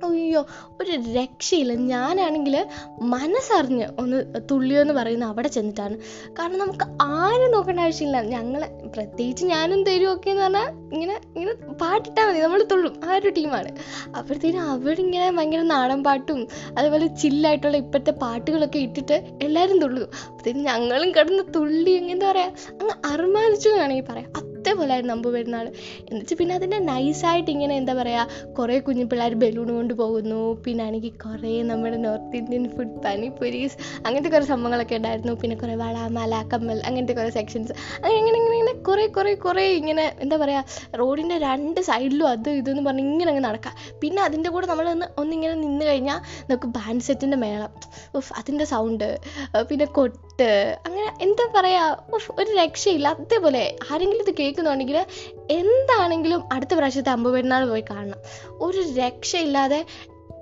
[0.04, 0.46] അയ്യോ
[0.82, 1.74] ഒരു രക്ഷയില്ല.
[1.74, 2.68] ഞാനാണെങ്കിൽ
[3.02, 5.98] മനസ്സറിഞ്ഞ് ഒന്ന് തുള്ളിയോ എന്ന് പറയുന്ന അവിടെ ചെന്നിട്ടാണ്.
[6.32, 8.22] കാരണം നമുക്ക് ആരും നോക്കേണ്ട ആവശ്യമില്ല.
[8.22, 12.40] ഞങ്ങൾ പ്രത്യേകിച്ച് ഞാനും തരും ഒക്കെ എന്ന് പറഞ്ഞാൽ ഇങ്ങനെ ഇങ്ങനെ പാട്ടിട്ടാൽ മതി.
[12.40, 13.72] നമ്മൾ തുള്ളും ആ ഒരു ടീമാണ്.
[14.18, 16.48] അപ്പോഴത്തേനും അവരിങ്ങനെ ഭയങ്കര നാടൻ പാട്ടും
[16.78, 23.70] അതുപോലെ ചില്ലായിട്ടുള്ള ഇപ്പോഴത്തെ പാട്ടുകളൊക്കെ ഇട്ടിട്ട് എല്ലാവരും തുള്ളും അപ്പോഴത്തേനും ഞങ്ങളും കിടന്ന് തുള്ളി എന്താ പറയുക അങ്ങ് അർമാനിച്ചു
[23.70, 24.55] വേണമെങ്കിൽ പറയാം.
[24.66, 25.66] അതേപോലെയായിരുന്നു അമ്പ് പെരുന്നാൾ
[26.08, 28.24] എന്നുവെച്ചാൽ പിന്നെ അതിന്റെ നൈസായിട്ട് ഇങ്ങനെ എന്താ പറയുക
[28.58, 30.40] കുറേ കുഞ്ഞു പിള്ളേർ ബലൂൺ കൊണ്ട് പോകുന്നു.
[30.66, 35.34] പിന്നെ ആണെങ്കിൽ കുറേ നമ്മുടെ നോർത്ത് ഇന്ത്യൻ ഫുഡ് പനിപ്പൊരീസ് അങ്ങനത്തെ കുറേ സംഭവങ്ങളൊക്കെ ഉണ്ടായിരുന്നു.
[35.42, 39.66] പിന്നെ കുറേ വള മല കമ്മൽ അങ്ങനത്തെ കുറേ സെക്ഷൻസ് അങ്ങനെ ഇങ്ങനെ ഇങ്ങനെ ഇങ്ങനെ കുറേ കുറേ കുറേ
[39.82, 40.64] ഇങ്ങനെ എന്താ പറയുക
[41.02, 43.74] റോഡിന്റെ രണ്ട് സൈഡിലും അത് ഇതെന്ന് പറഞ്ഞ് ഇങ്ങനെ അങ്ങ് നടക്കാം.
[44.04, 46.20] പിന്നെ അതിന്റെ കൂടെ നമ്മൾ ഒന്ന് ഒന്നിങ്ങനെ നിന്ന് കഴിഞ്ഞാൽ
[46.50, 47.72] നമുക്ക് ബാൻഡ് സെറ്റിന്റെ മേളം.
[48.18, 49.08] ഉഫ് അതിന്റെ സൗണ്ട്
[49.70, 51.96] പിന്നെ കൊട്ട് അങ്ങനെ എന്താ പറയാ
[52.40, 53.08] ഒരു രക്ഷയില്ല.
[53.08, 55.06] അതേപോലെ ആരെങ്കിലും ഇത് കേൾക്കുന്നുണ്ടെങ്കിൽ
[55.52, 58.20] എന്താണെങ്കിലും അടുത്ത പ്രാവശ്യത്തെ അമ്പ പെരുന്നാൾ പോയി കാണണം.
[58.62, 59.86] ഒരു രക്ഷയില്ലാതെ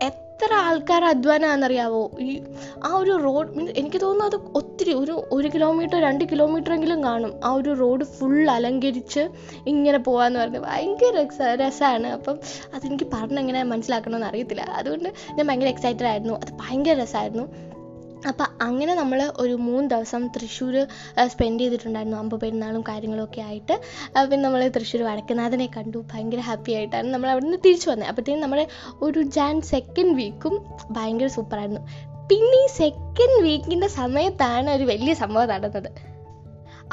[0.02, 2.42] എത്ര ആൾക്കാർ അധ്വാനാണെന്നറിയാവോ ഈ
[2.84, 7.42] ആ ഒരു റോഡ് മീൻസ് എനിക്ക് തോന്നുന്നു അത് ഒത്തിരി ഒരു ഒരു കിലോമീറ്റർ രണ്ട് കിലോമീറ്റർ എങ്കിലും കാണും.
[7.46, 9.30] ആ ഒരു റോഡ് ഫുൾ അലങ്കരിച്ച്
[9.68, 12.40] ഇങ്ങനെ പോകാന്ന് പറഞ്ഞ് ഭയങ്കര രസ രസമാണ് അപ്പം
[12.74, 14.62] അതെനിക്ക് പറഞ്ഞെങ്ങനെ മനസ്സിലാക്കണമെന്ന് അറിയത്തില്ല.
[14.62, 16.34] അതുകൊണ്ട് ഞാൻ ഭയങ്കര എക്സൈറ്റഡ് ആയിരുന്നു.
[16.34, 17.73] അത് ഭയങ്കര രസമായിരുന്നു
[18.30, 20.76] അപ്പം അങ്ങനെ നമ്മൾ ഒരു മൂന്ന് ദിവസം തൃശ്ശൂർ
[21.34, 23.76] സ്പെൻഡ് ചെയ്തിട്ടുണ്ടായിരുന്നു അമ്പ പെരുന്നാളും കാര്യങ്ങളും ഒക്കെ ആയിട്ട്
[24.30, 26.00] പിന്നെ നമ്മൾ തൃശ്ശൂർ വടക്കനാഥനെ കണ്ടു.
[26.14, 28.66] ഭയങ്കര ഹാപ്പി ആയിട്ടാണ് നമ്മൾ അവിടെ നിന്ന് തിരിച്ചു വന്നത് അപ്പോഴത്തേക്കും നമ്മുടെ
[29.02, 30.56] ഒരു ജാൻ സെക്കൻഡ് വീക്കും
[30.98, 31.84] ഭയങ്കര സൂപ്പറായിരുന്നു
[32.32, 35.90] പിന്നെ ഈ സെക്കൻഡ് വീക്കിന്റെ സമയത്താണ് ഒരു വലിയ സംഭവം നടന്നത്.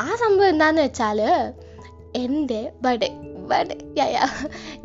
[0.01, 1.21] ആ സംഭവം എന്താണെന്ന് വെച്ചാൽ
[2.25, 3.09] എന്റെ birthday
[3.52, 4.25] birthday yeah yeah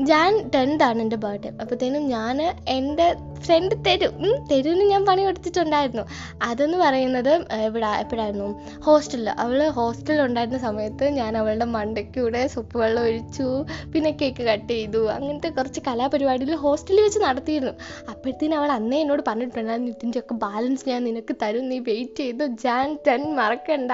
[0.10, 2.38] Jan tenth ആണ് എന്റെ ബർത്ത്ഡേ അപ്പോഴത്തേനും ഞാൻ
[2.76, 3.08] എന്റെ
[3.46, 6.04] ഫ്രണ്ട് തരും ഉം, തരുവിന് ഞാൻ പണി കൊടുത്തിട്ടുണ്ടായിരുന്നു.
[6.42, 7.32] അതെന്ന് പറയുന്നത്
[7.66, 8.48] എവിടെ എപ്പോഴായിരുന്നു?
[8.86, 13.48] ഹോസ്റ്റലിൽ അവൾ ഹോസ്റ്റലിൽ ഉണ്ടായിരുന്ന സമയത്ത് ഞാൻ അവളുടെ മണ്ടയ്ക്കൂടെ സുപ്പ് വെള്ളം ഒഴിച്ചു
[13.94, 17.74] പിന്നെ കേക്ക് കട്ട് ചെയ്തു അങ്ങനത്തെ കുറച്ച് കലാപരിപാടികൾ ഹോസ്റ്റലിൽ വെച്ച് നടത്തിയിരുന്നു.
[18.14, 22.88] അപ്പോഴത്തേനും അവൾ അന്നേ എന്നോട് പറഞ്ഞിട്ടുണ്ടായിരുന്നു ഇതിന്റെ ഒക്കെ ബാലൻസ് ഞാൻ നിനക്ക് തരും നീ വെയിറ്റ് ചെയ്തു ജാൻ
[23.08, 23.92] ടെൻ മറക്കണ്ട.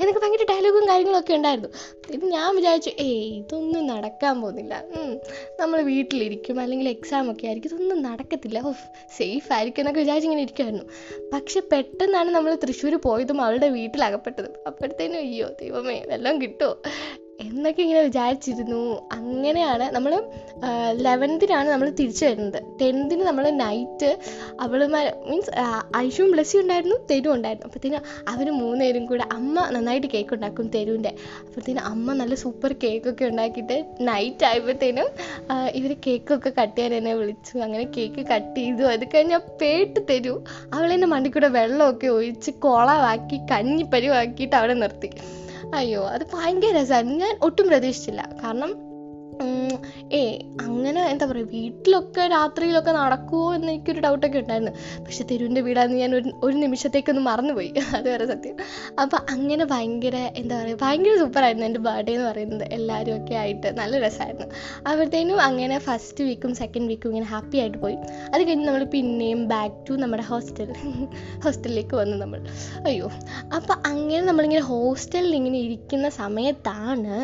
[0.00, 1.72] എനിക്ക് ഭയങ്കര ഡയലോഗും കാര്യങ്ങളൊക്കെ ഉണ്ടായിരുന്നു.
[2.16, 4.74] ഇത് ഞാൻ വിചാരിച്ചു ഏയ് ഇതൊന്നും നടക്കാൻ പോകുന്നില്ല.
[5.60, 8.58] നമ്മൾ വീട്ടിലിരിക്കും അല്ലെങ്കിൽ എക്സാം ഒക്കെ ആയിരിക്കും ഇതൊന്നും നടക്കത്തില്ല.
[8.70, 8.84] ഓഫ്
[9.18, 10.86] സേഫ് ആയിരിക്കും എന്നൊക്കെ വിചാരിച്ച് ഇങ്ങനെ ഇരിക്കുമായിരുന്നു
[11.34, 16.72] പക്ഷെ പെട്ടെന്നാണ് നമ്മൾ തൃശ്ശൂർ പോയതും അവളുടെ വീട്ടിൽ അകപ്പെട്ടതും അപ്പോഴത്തേനും അയ്യോ ദൈവമേ വല്ലതും കിട്ടുമോ
[17.44, 18.80] എന്നൊക്കെ ഇങ്ങനെ വിചാരിച്ചിരുന്നു.
[19.16, 20.12] അങ്ങനെയാണ് നമ്മൾ
[21.06, 22.58] ലെവൻത്തിനാണ് നമ്മൾ തിരിച്ചു വരുന്നത്.
[22.80, 24.10] ടെൻത്തിന് നമ്മൾ നൈറ്റ്
[24.64, 25.52] അവളുമാർ മീൻസ്
[26.02, 27.66] ഐഷും ബ്ലസ്സി ഉണ്ടായിരുന്നു തെരുവും ഉണ്ടായിരുന്നു.
[27.68, 33.78] അപ്പോഴത്തേനും അവർ മൂന്നുപേരും കൂടെ അമ്മ നന്നായിട്ട് കേക്ക് ഉണ്ടാക്കും തെരുവിന്റെ അപ്പോഴത്തേനും അമ്മ നല്ല സൂപ്പർ കേക്കൊക്കെ ഉണ്ടാക്കിയിട്ട്
[34.10, 35.08] നൈറ്റ് ആയപ്പോഴത്തേനും
[35.80, 37.54] ഇവർ കേക്കൊക്കെ കട്ട് ചെയ്യാൻ എന്നെ വിളിച്ചു.
[37.66, 38.84] അങ്ങനെ കേക്ക് കട്ട് ചെയ്തു.
[38.94, 40.34] അത് കഴിഞ്ഞാൽ പേട്ട് തരൂ
[40.74, 45.10] അവളെന്നെ മണ്ടിക്കൂടെ വെള്ളമൊക്കെ ഒഴിച്ച് കുളമാക്കി കഞ്ഞിപ്പരുവാക്കിയിട്ട് അവിടെ നിർത്തി.
[45.74, 48.22] അയ്യോ അത് ഭയങ്കര രസമായിരുന്നു ഞാൻ ഒട്ടും പ്രതീക്ഷിച്ചില്ല.
[48.44, 48.70] കാരണം
[50.12, 50.20] ഏ
[50.60, 54.72] അങ്ങനെ എന്താ പറയുക വീട്ടിലൊക്കെ രാത്രിയിലൊക്കെ നടക്കുമോ എന്ന് എനിക്കൊരു ഡൗട്ടൊക്കെ ഉണ്ടായിരുന്നു.
[55.04, 57.70] പക്ഷെ തെരുവിന്റെ വീടാന്ന് ഞാൻ ഒരു ഒരു നിമിഷത്തേക്കൊന്ന് മറന്നുപോയി.
[57.98, 58.56] അത് വേറെ സത്യം.
[59.00, 62.64] അപ്പം അങ്ങനെ ഭയങ്കര എന്താ പറയുക ഭയങ്കര സൂപ്പറായിരുന്നു എന്റെ ബർത്ത്ഡേ എന്ന് പറയുന്നത്.
[62.72, 64.46] എല്ലാവരും ഒക്കെ ആയിട്ട് നല്ല രസമായിരുന്നു.
[64.86, 67.96] അപ്പോഴത്തേനും അങ്ങനെ ഫസ്റ്റ് വീക്കും സെക്കൻഡ് വീക്കും ഇങ്ങനെ ഹാപ്പി ആയിട്ട് പോയി.
[68.34, 70.72] അത് കഴിഞ്ഞ് നമ്മൾ പിന്നെയും ബാക്ക് ടു നമ്മുടെ ഹോസ്റ്റൽ
[71.44, 72.40] ഹോസ്റ്റലിലേക്ക് വന്നു നമ്മൾ.
[72.84, 73.10] അയ്യോ
[73.54, 77.14] അപ്പം അങ്ങനെ നമ്മളിങ്ങനെ ഹോസ്റ്റലിൽ ഇങ്ങനെ ഇരിക്കുന്ന സമയത്താണ്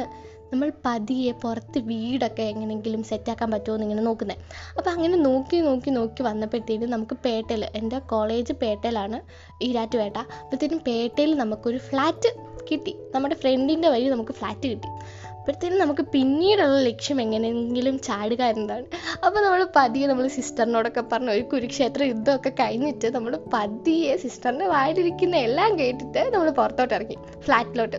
[0.52, 4.38] നമ്മൾ പതിയെ പുറത്ത് വീടൊക്കെ എങ്ങനെയെങ്കിലും സെറ്റാക്കാൻ പറ്റുമോ എന്ന് ഇങ്ങനെ നോക്കുന്നത്
[4.78, 9.20] അപ്പോൾ അങ്ങനെ നോക്കി നോക്കി നോക്കി വന്നപ്പോഴത്തേനും നമുക്ക് പേട്ടയിൽ എന്റെ കോളേജ് പേട്ടയിലാണ്
[9.62, 10.16] ഈരാറ്റുപേട്ട.
[10.16, 12.28] അപ്പോഴത്തേനും പേട്ടയിൽ നമുക്കൊരു ഫ്ലാറ്റ്
[12.70, 12.96] കിട്ടി.
[13.14, 14.88] നമ്മുടെ ഫ്രണ്ടിന്റെ വഴി നമുക്ക് ഫ്ലാറ്റ് കിട്ടി.
[15.30, 18.86] അപ്പോഴത്തേനും നമുക്ക് പിന്നീടുള്ള ലക്ഷ്യം എങ്ങനെയെങ്കിലും ചാടുക എന്നതാണ്.
[19.26, 25.78] അപ്പോൾ നമ്മൾ പതിയെ നമ്മൾ സിസ്റ്ററിനോടൊക്കെ പറഞ്ഞു ഒരു കുരുക്ഷേത്ര യുദ്ധമൊക്കെ കഴിഞ്ഞിട്ട് നമ്മൾ പതിയെ സിസ്റ്ററിന്റെ വായിലിരിക്കുന്ന എല്ലാം
[25.78, 27.16] കേട്ടിട്ട് നമ്മൾ പുറത്തോട്ട് ഇറങ്ങി.
[27.40, 27.96] ഫ്ലാറ്റിലോട്ട്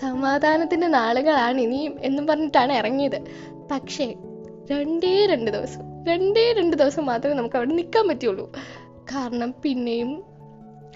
[0.00, 3.18] സമാധാനത്തിന്റെ നാളുകളാണ് ഇനിയും എന്നും പറഞ്ഞിട്ടാണ് ഇറങ്ങിയത്.
[3.70, 4.14] പക്ഷേ
[4.70, 8.52] രണ്ടേ രണ്ട് ദിവസം രണ്ടേ രണ്ട് ദിവസം മാത്രമേ നമുക്ക് അവിടെ നിൽക്കാൻ പറ്റുള്ളൂ.
[9.12, 10.24] കാരണം പിന്നെയും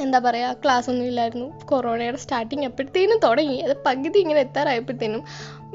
[0.00, 1.66] എന്താ പറയുക ക്ലാസ് ഒന്നും ഇല്ലായിരുന്നു.
[1.66, 3.60] കൊറോണയുടെ സ്റ്റാർട്ടിങ് എപ്പോഴത്തേനും തുടങ്ങി.
[3.60, 5.22] അത് പകുതി ഇങ്ങനെ എത്താറായപ്പോഴത്തേനും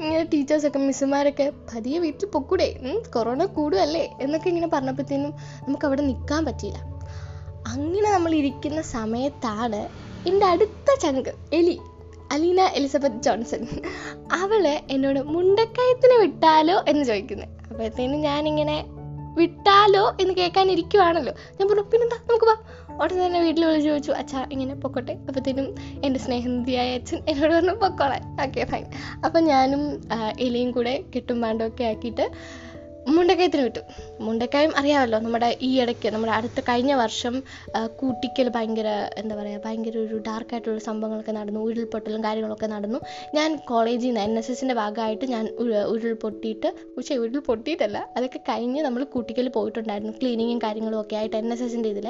[0.00, 2.76] ഇങ്ങനെ ടീച്ചേഴ്സൊക്കെ മിസ്സുമാരൊക്കെ പതിയെ വീട്ടിൽ പൊക്കൂടെ
[3.14, 5.34] കൊറോണ കൂടുമല്ലേ എന്നൊക്കെ ഇങ്ങനെ പറഞ്ഞപ്പോഴത്തേനും
[5.68, 6.78] നമുക്ക് അവിടെ നിൽക്കാൻ പറ്റിയില്ല.
[7.66, 9.88] അങ്ങനെ നമ്മൾ ഇരിക്കുന്ന സമയത്താണ്
[10.28, 11.78] എന്റെ അടുത്ത ചങ്ക് എലി.
[12.32, 13.66] അലീന എലിസബത്ത് ജോൺസൺ.
[14.32, 18.84] അവൾ എന്നോട് മുണ്ടക്കയത്തിന് വിട്ടാലോ എന്ന് ചോദിക്കുന്നത് അപ്പോഴത്തേനും ഞാനിങ്ങനെ
[19.36, 22.16] വിട്ടാലോ എന്ന് കേൾക്കാൻ ഇരിക്കുവാണല്ലോ ഞാൻ പറഞ്ഞു പിന്നെന്താ?
[22.16, 22.56] നമുക്ക് വാ.
[23.02, 25.12] ഉടനെ തന്നെ വീട്ടിൽ വിളിച്ച് ചോദിച്ചു അച്ഛാ ഇങ്ങനെ പൊക്കോട്ടെ.
[25.12, 28.84] അപ്പോഴത്തേനും എന്റെ സ്നേഹനിധിയായ അച്ഛൻ എന്നോട് പറഞ്ഞു പൊക്കോളാൻ ഓക്കെ ഫൈൻ
[29.24, 29.82] അപ്പം ഞാനും
[30.40, 32.30] എലിയും കൂടെ കെട്ടും പാണ്ടൊക്കെ ആക്കിയിട്ട്
[33.14, 33.80] മുണ്ടക്കയത്തിന് വിട്ടു.
[34.20, 37.34] മുണ്ടക്കായും അറിയാമല്ലോ നമ്മുടെ ഈ ഇടയ്ക്ക് നമ്മുടെ അടുത്ത കഴിഞ്ഞ വർഷം
[38.00, 43.00] കൂട്ടിക്കൽ ഭയങ്കര എന്താ പറയുക ഭയങ്കര ഒരു ഡാർക്കായിട്ടുള്ള സംഭവങ്ങളൊക്കെ നടന്നു ഉരുൾപൊട്ടലും കാര്യങ്ങളൊക്കെ നടന്നു.
[43.34, 48.82] ഞാൻ കോളേജിൽ നിന്ന് എൻ എസ് എസിന്റെ ഭാഗമായിട്ട് ഞാൻ ഉരുൾ ഉരുൾപൊട്ടിയിട്ട് പക്ഷേ ഉരുൾ പൊട്ടിയിട്ടല്ല അതൊക്കെ കഴിഞ്ഞ്
[48.82, 52.08] നമ്മൾ കൂട്ടിക്കൽ പോയിട്ടുണ്ടായിരുന്നു ക്ലീനിങ്ങും കാര്യങ്ങളും ഒക്കെ ആയിട്ട് എൻ എസ് എസിന്റെ ഇതിൽ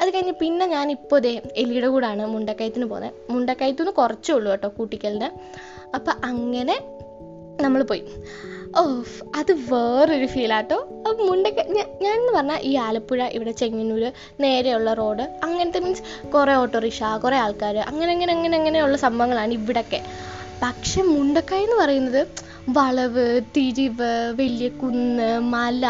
[0.00, 5.30] അത് കഴിഞ്ഞ് പിന്നെ ഞാൻ ഇപ്പോൾ ദേ എലിയുടെ കൂടാണ് മുണ്ടക്കയത്തിന് പോകുന്നത് മുണ്ടക്കയത്തുനിന്ന് കുറച്ചേ ഉള്ളൂ കേട്ടോ കൂട്ടിക്കലിന്.
[5.94, 6.76] അപ്പം അങ്ങനെ
[7.60, 8.04] നമ്മൾ പോയി.
[8.78, 8.82] ഓ
[9.36, 10.76] അത് വേറൊരു ഫീലാട്ടോ.
[10.98, 11.62] അപ്പം മുണ്ടൊക്കെ
[12.02, 17.76] ഞാൻ എന്ന് പറഞ്ഞാൽ ഈ ആലപ്പുഴ ഇവിടെ ചെങ്ങന്നൂർ നേരെയുള്ള റോഡ് അങ്ങനത്തെ മീൻസ് കുറേ ഓട്ടോറിക്ഷ കുറേ ആൾക്കാർ
[17.78, 20.00] അങ്ങനെ അങ്ങനെ അങ്ങനെ അങ്ങനെയുള്ള സംഭവങ്ങളാണ് ഇവിടൊക്കെ.
[20.62, 22.20] പക്ഷെ മുണ്ടക്കായ എന്ന് പറയുന്നത്
[22.76, 23.24] വളവ്
[23.56, 24.08] തിരിവ്
[24.38, 25.86] വലിയ കുന്ന് മല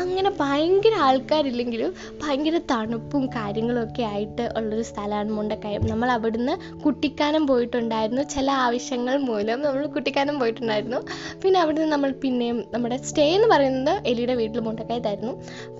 [0.00, 1.90] അങ്ങനെ ഭയങ്കര ആൾക്കാരില്ലെങ്കിലും
[2.22, 5.82] ഭയങ്കര തണുപ്പും കാര്യങ്ങളൊക്കെ ആയിട്ട് ഉള്ളൊരു സ്ഥലമാണ് മുണ്ടക്കയം.
[5.86, 6.54] നമ്മൾ അവിടുന്ന്
[6.84, 8.22] കുട്ടിക്കാനം പോയിട്ടുണ്ടായിരുന്നു.
[8.22, 11.00] ചില ആവശ്യങ്ങൾ മൂലം നമ്മൾ കുട്ടിക്കാനം പോയിട്ടുണ്ടായിരുന്നു.
[11.42, 15.34] പിന്നെ അവിടുന്ന് നമ്മൾ പിന്നെയും നമ്മുടെ സ്റ്റേ എന്ന് പറയുന്നത് എലിയുടെ വീട്ടിൽ മുണ്ടക്കയത്തായിരുന്നു.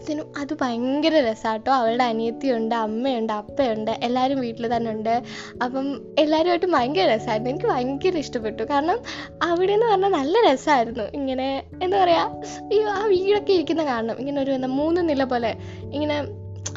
[0.09, 5.15] പിന്നെ അത് ഭയങ്കര രസമാട്ടോ അവളുടെ അനിയത്തിയുണ്ട് അമ്മയുണ്ട് അപ്പയുണ്ട് എല്ലാവരും വീട്ടിൽ തന്നെ ഉണ്ട്.
[5.65, 5.87] അപ്പം
[6.19, 8.63] എല്ലാവരുമായിട്ട് ഭയങ്കര രസമായിരുന്നു എനിക്ക് ഭയങ്കര ഇഷ്ടപ്പെട്ടു.
[8.63, 8.99] കാരണം
[9.43, 12.43] അവിടെ എന്ന് പറഞ്ഞാൽ നല്ല രസമായിരുന്നു ഇങ്ങനെ എന്താ പറയുക
[12.73, 14.17] ഈ ആ വീടൊക്കെ ഇരിക്കുന്ന കാണണം.
[14.19, 15.51] ഇങ്ങനെ ഒരു എന്താ മൂന്ന് നില പോലെ.
[15.93, 16.17] ഇങ്ങനെ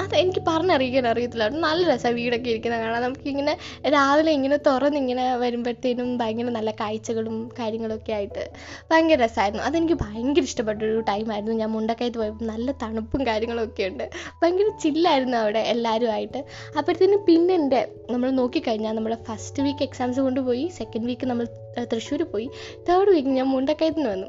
[0.03, 1.49] അത് എനിക്ക് പറഞ്ഞറിയിക്കാൻ അറിയത്തില്ല.
[1.49, 3.01] നല്ല രസമാണ് വീടൊക്കെ ഇരിക്കുന്ന കാണാൻ.
[3.03, 3.57] നമുക്കിങ്ങനെ
[3.89, 8.51] രാവിലെ ഇങ്ങനെ തുറന്നിങ്ങനെ വരുമ്പോഴത്തേനും ഭയങ്കര നല്ല കാഴ്ചകളും കാര്യങ്ങളൊക്കെ ആയിട്ട്
[8.91, 14.09] ഭയങ്കര രസമായിരുന്നു അതെനിക്ക് ഭയങ്കര ഇഷ്ടപ്പെട്ടൊരു ടൈമായിരുന്നു ഞാൻ മുണ്ടക്കയത്ത് പോയപ്പോൾ നല്ല തണുപ്പും കാര്യങ്ങളൊക്കെ ഉണ്ട്.
[14.43, 16.37] ഭയങ്കര ചില്ലായിരുന്നു അവിടെ എല്ലാവരുമായിട്ട്
[16.77, 21.47] അപ്പോഴത്തേനും പിന്നെ എന്റെ നമ്മൾ നോക്കിക്കഴിഞ്ഞാൽ നമ്മുടെ ഫസ്റ്റ് വീക്ക് എക്സാംസ് കൊണ്ടുപോയി സെക്കൻഡ് വീക്ക് നമ്മൾ
[21.93, 22.49] തൃശ്ശൂർ പോയി.
[22.89, 24.27] തേർഡ് വീക്ക് ഞാൻ മുണ്ടക്കയത്ത് നിന്ന് വന്നു.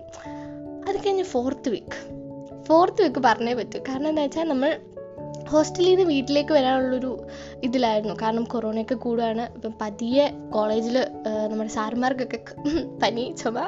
[0.89, 2.21] അത് കഴിഞ്ഞ് ഫോർത്ത് വീക്ക്
[2.69, 3.79] ഫോർത്ത് വീക്ക് പറഞ്ഞേ പറ്റൂ.
[3.89, 4.81] കാരണം എന്താ വെച്ചാൽ നമ്മൾ
[5.53, 7.11] ഹോസ്റ്റലിൽ നിന്ന് വീട്ടിലേക്ക് വരാനുള്ളൊരു
[7.67, 8.15] ഇതിലായിരുന്നു.
[8.23, 10.97] കാരണം കൊറോണയൊക്കെ കൂടുകയാണ് ഇപ്പം പതിയെ കോളേജിൽ
[11.51, 12.39] നമ്മുടെ സാർമാർക്കൊക്കെ
[13.03, 13.59] പനി ചുമ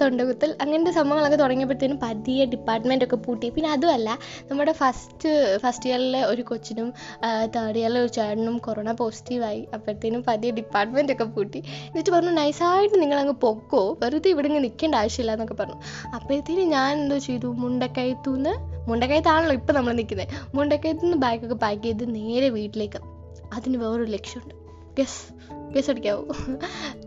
[0.00, 3.48] തൊണ്ടകുത്തൽ അങ്ങനത്തെ സംഭവങ്ങളൊക്കെ തുടങ്ങിയപ്പോഴത്തേനും പതിയെ ഡിപ്പാർട്ട്മെന്റൊക്കെ പൂട്ടി.
[3.56, 4.10] പിന്നെ അതുമല്ല
[4.50, 5.30] നമ്മുടെ ഫസ്റ്റ്
[5.64, 6.88] ഫസ്റ്റ് ഇയറിലെ ഒരു കൊച്ചിനും
[7.56, 11.62] തേർഡ് ഇയറിലെ ഒരു ചേട്ടനും കൊറോണ പോസിറ്റീവായി അപ്പോഴത്തേനും പതിയെ ഡിപ്പാർട്ട്മെന്റൊക്കെ പൂട്ടി.
[11.90, 13.82] എന്നിട്ട് പറഞ്ഞു നൈസായിട്ട് നിങ്ങളങ്ങ് പൊക്കോ.
[14.02, 15.78] വെറുതെ ഇവിടെ ഇങ്ങനെ നിൽക്കേണ്ട ആവശ്യമില്ല എന്നൊക്കെ പറഞ്ഞു.
[16.18, 18.54] അപ്പോഴത്തേനും ഞാൻ എന്തോ ചെയ്തു മുണ്ടക്കയത്തുനിന്ന്
[18.88, 23.00] മുണ്ടക്കയത്താണല്ലോ ഇപ്പം നമ്മൾ നിൽക്കുന്നത് മുണ്ടക്കയത്ത് നിന്ന് ബാഗൊക്കെ പാക്ക് ചെയ്ത് നേരെ വീട്ടിലേക്ക്.
[23.52, 24.54] അതിന് വേറൊരു ലക്ഷ്യമുണ്ട്.
[25.00, 26.22] ഗസ് ഗസ് അടിക്കാവൂ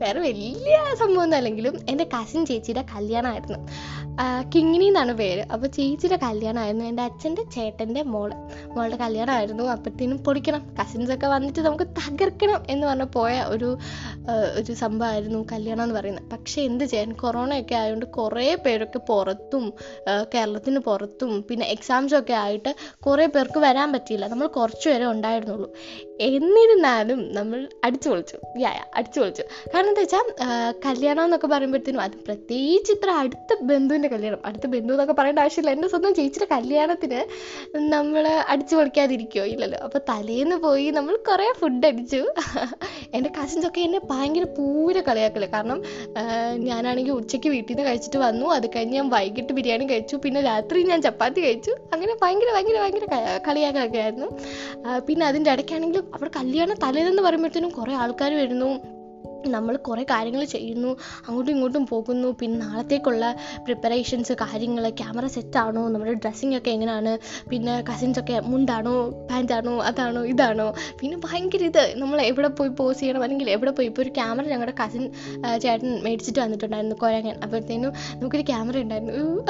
[0.01, 3.59] വേറെ വലിയ സംഭവമൊന്നും അല്ലെങ്കിലും എന്റെ കസിൻ ചേച്ചിയുടെ കല്യാണമായിരുന്നു.
[4.55, 5.43] കിങ്ങിണി എന്നാണ് പേര്.
[5.53, 6.85] അപ്പോൾ ചേച്ചിയുടെ കല്യാണമായിരുന്നു.
[6.85, 8.29] എന്റെ അച്ഛന്റെ ചേട്ടന്റെ മോൾ
[8.75, 9.63] മോളുടെ കല്യാണമായിരുന്നു.
[9.63, 13.69] അപ്പോഴത്തേനും പൊടിക്കണം കസിൻസൊക്കെ വന്നിട്ട് നമുക്ക് തകർക്കണം എന്ന് പറഞ്ഞ് പോയ ഒരു
[14.59, 16.27] ഒരു സംഭവമായിരുന്നു കല്യാണം എന്ന് പറയുന്നത്.
[16.33, 19.65] പക്ഷേ എന്ത് ചെയ്യാൻ കൊറോണയൊക്കെ ആയതുകൊണ്ട് കുറേ പേരൊക്കെ പുറത്തും
[20.33, 22.71] കേരളത്തിന് പുറത്തും പിന്നെ എക്സാംസൊക്കെ ആയിട്ട്
[23.05, 24.27] കുറേ പേർക്ക് വരാൻ പറ്റിയില്ല.
[24.27, 25.69] നമ്മൾ കുറച്ച് പേരെ ഉണ്ടായിരുന്നുള്ളൂ.
[26.31, 28.37] എന്നിരുന്നാലും നമ്മൾ അടിച്ചു പൊളിച്ചു.
[28.61, 29.43] യാ അടിച്ചു പൊളിച്ചു.
[29.71, 30.27] കാരണം എന്താ വെച്ചാൽ
[30.85, 35.71] കല്യാണം എന്നൊക്കെ പറയുമ്പോഴത്തേനും അത് പ്രത്യേകിച്ച് ഇത്ര അടുത്ത ബന്ധുവിന്റെ കല്യാണം അടുത്ത ബന്ധു എന്നൊക്കെ പറയേണ്ട ആവശ്യമില്ല.
[35.75, 37.19] എന്റെ സ്വന്തം ചേച്ചിയുടെ കല്യാണത്തിന്
[37.95, 39.79] നമ്മൾ അടിച്ചു പൊളിക്കാതിരിക്കുമോ ഇല്ലല്ലോ.
[39.87, 42.21] അപ്പോൾ തലേന്ന് പോയി നമ്മൾ കുറേ ഫുഡ് അടിച്ചു.
[43.17, 45.45] എന്റെ കസിൻസൊക്കെ എന്നെ ഭയങ്കര പൂര കളിയാക്കൽ.
[45.55, 45.79] കാരണം
[46.69, 48.45] ഞാനാണെങ്കിൽ ഉച്ചയ്ക്ക് വീട്ടിൽ നിന്ന് കഴിച്ചിട്ട് വന്നു.
[48.57, 50.15] അത് കഴിഞ്ഞ് ഞാൻ വൈകിട്ട് ബിരിയാണി കഴിച്ചു.
[50.25, 51.73] പിന്നെ രാത്രി ഞാൻ ചപ്പാത്തി കഴിച്ചു.
[51.93, 53.05] അങ്ങനെ ഭയങ്കര ഭയങ്കര ഭയങ്കര
[53.47, 54.29] കളിയാക്കലൊക്കെ ആയിരുന്നു.
[55.07, 59.02] പിന്നെ അതിന്റെ ഇടയ്ക്കാണെങ്കിലും അവിടെ കല്യാണം തലേന്ന് പറയുമ്പോഴത്തേനും കുറേ ആൾക്കാർ വരുന്നു.
[59.55, 60.91] നമ്മൾ കുറേ കാര്യങ്ങൾ ചെയ്യുന്നു
[61.27, 62.29] അങ്ങോട്ടും ഇങ്ങോട്ടും പോകുന്നു.
[62.39, 63.23] പിന്നെ നാളത്തേക്കുള്ള
[63.65, 67.13] പ്രിപ്പറേഷൻസ് കാര്യങ്ങൾ ക്യാമറ സെറ്റാണോ നമ്മുടെ ഡ്രസ്സിങ് ഒക്കെ എങ്ങനെയാണ്
[67.51, 68.95] പിന്നെ കസിൻസൊക്കെ മുണ്ടാണോ
[69.31, 70.67] പാന്റാണോ അതാണോ ഇതാണോ.
[70.99, 74.75] പിന്നെ ഭയങ്കര ഇത് നമ്മൾ എവിടെ പോയി പോസ് ചെയ്യണം അല്ലെങ്കിൽ എവിടെ പോയി ഇപ്പോൾ ഒരു ക്യാമറ ഞങ്ങളുടെ
[74.81, 75.03] കസിൻ
[75.63, 77.35] ചേട്ടൻ മേടിച്ചിട്ട് വന്നിട്ടുണ്ടായിരുന്നു കുരങ്ങൻ.
[77.43, 79.43] അപ്പോഴത്തേനും നമുക്കൊരു ക്യാമറ ഉണ്ടായിരുന്നു.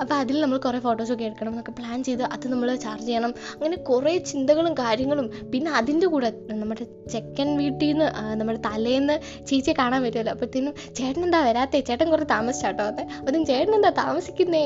[0.00, 3.32] അപ്പോൾ അതിൽ നമ്മൾ കുറേ ഫോട്ടോസൊക്കെ എടുക്കണം എന്നൊക്കെ പ്ലാൻ ചെയ്ത് അത് നമ്മൾ ചാർജ് ചെയ്യണം.
[3.54, 6.30] അങ്ങനെ കുറേ ചിന്തകളും കാര്യങ്ങളും പിന്നെ അതിന്റെ കൂടെ
[6.62, 8.08] നമ്മുടെ ചെക്കൻ വീട്ടിൽ നിന്ന്
[8.40, 9.16] നമ്മുടെ തലേന്ന്
[9.48, 10.32] ചേച്ചിയെ കാണാൻ പറ്റുമല്ലോ.
[10.34, 11.80] അപ്പോഴത്തേനും ചേട്ടൻ എന്താ വരാത്തേ?
[11.88, 14.64] ചേട്ടൻ കുറേ താമസിച്ചാട്ടോ അതെ അതും ചേട്ടൻ എന്താ താമസിക്കുന്നേ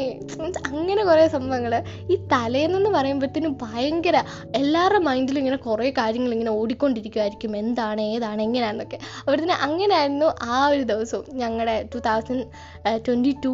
[0.71, 1.75] അങ്ങനെ കുറേ സംഭവങ്ങൾ
[2.13, 4.17] ഈ തലേന്നെന്ന് പറയുമ്പോഴത്തേനും ഭയങ്കര
[4.61, 11.25] എല്ലാവരുടെ മൈൻഡിലും ഇങ്ങനെ കുറേ കാര്യങ്ങൾ ഇങ്ങനെ ഓടിക്കൊണ്ടിരിക്കുമായിരിക്കും എന്താണ് ഏതാണ് എങ്ങനെയാണെന്നൊക്കെ അപ്പോഴത്തേനും അങ്ങനെയായിരുന്നു ആ ഒരു ദിവസവും
[11.43, 12.45] ഞങ്ങളുടെ two thousand
[13.07, 13.53] twenty two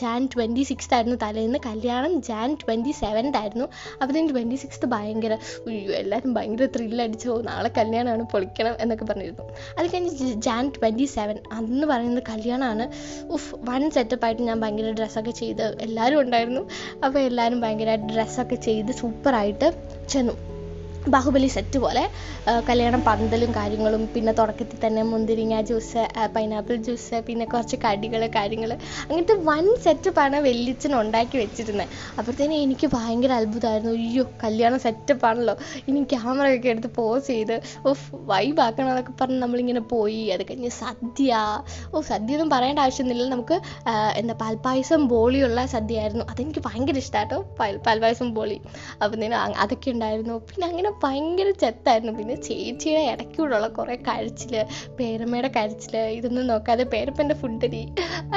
[0.00, 1.58] Jan twenty six ആയിരുന്നു തലേന്ന്.
[1.68, 3.66] കല്യാണം ജാൻ ട്വന്റി സെവൻത് ആയിരുന്നു.
[4.00, 5.34] അപ്പോഴത്തേനും ട്വന്റി സിക്സ്ത് ഭയങ്കര
[5.70, 9.46] അയ്യോ എല്ലാവരും ഭയങ്കര ത്രില്ലടിച്ചോ നാളെ കല്യാണമാണ് പൊളിക്കണം എന്നൊക്കെ പറഞ്ഞിരുന്നു.
[9.78, 12.88] അത് കഴിഞ്ഞ് ജാൻ ട്വന്റി സെവൻ അന്ന് പറയുന്നത് കല്യാണമാണ്
[13.32, 16.60] ഉഫ് വൺ സെറ്റപ്പായിട്ട് ഞാൻ ഭയങ്കര ഡ്രസ്സൊക്കെ ചെയ്ത് എല്ലാവരും ഉണ്ടായിരുന്നു.
[17.04, 19.72] അപ്പോൾ എല്ലാവരും ഭയങ്കരമായിട്ട് ഡ്രസ്സൊക്കെ ചെയ്ത് സൂപ്പറായിട്ട്
[20.08, 20.49] ചെന്നു.
[21.14, 22.02] ബാഹുബലി സെറ്റ് പോലെ
[22.68, 26.02] കല്യാണം പന്തലും കാര്യങ്ങളും പിന്നെ തുടക്കത്തിൽ തന്നെ മുന്തിരിങ്ങ ജ്യൂസ്
[26.34, 28.70] പൈനാപ്പിൾ ജ്യൂസ് പിന്നെ കുറച്ച് കടികൾ കാര്യങ്ങൾ
[29.08, 33.94] അങ്ങനത്തെ വൺ സെറ്റപ്പാണ് വെല്ലിച്ചൻ ഉണ്ടാക്കി വെച്ചിരുന്നത് അപ്പോഴത്തേനും എനിക്ക് ഭയങ്കര അത്ഭുതമായിരുന്നു.
[34.00, 35.54] അയ്യോ കല്യാണം സെറ്റപ്പാണല്ലോ
[35.88, 37.56] ഇനി ക്യാമറയൊക്കെ എടുത്ത് പോസ് ചെയ്ത്
[37.90, 40.22] ഓഫ് വൈബാക്കണം എന്നൊക്കെ പറഞ്ഞ് നമ്മളിങ്ങനെ പോയി.
[40.34, 41.30] അത് കഴിഞ്ഞ് സദ്യ.
[41.94, 43.28] ഓ സദ്യ ഒന്നും പറയേണ്ട ആവശ്യമൊന്നുമില്ല.
[43.36, 43.58] നമുക്ക്
[44.22, 48.58] എന്താ പാൽപ്പായസം ബോളിയുള്ള സദ്യ ആയിരുന്നു അതെനിക്ക് ഭയങ്കര ഇഷ്ടമാട്ടോ പാൽ പാൽപ്പായസം ബോളി.
[49.02, 49.18] അപ്പം
[49.64, 50.36] അതൊക്കെ ഉണ്ടായിരുന്നു.
[50.50, 52.12] പിന്നെ അങ്ങനെ ഭയങ്കര ചെത്തായിരുന്നു.
[52.18, 54.54] പിന്നെ ചേച്ചിയുടെ ഇടയ്ക്കൂടെയുള്ള കുറേ കരച്ചിൽ
[54.98, 57.82] പേരമ്മയുടെ കരച്ചിൽ ഇതൊന്നും നോക്കാതെ പേരപ്പന്റെ ഫുഡരി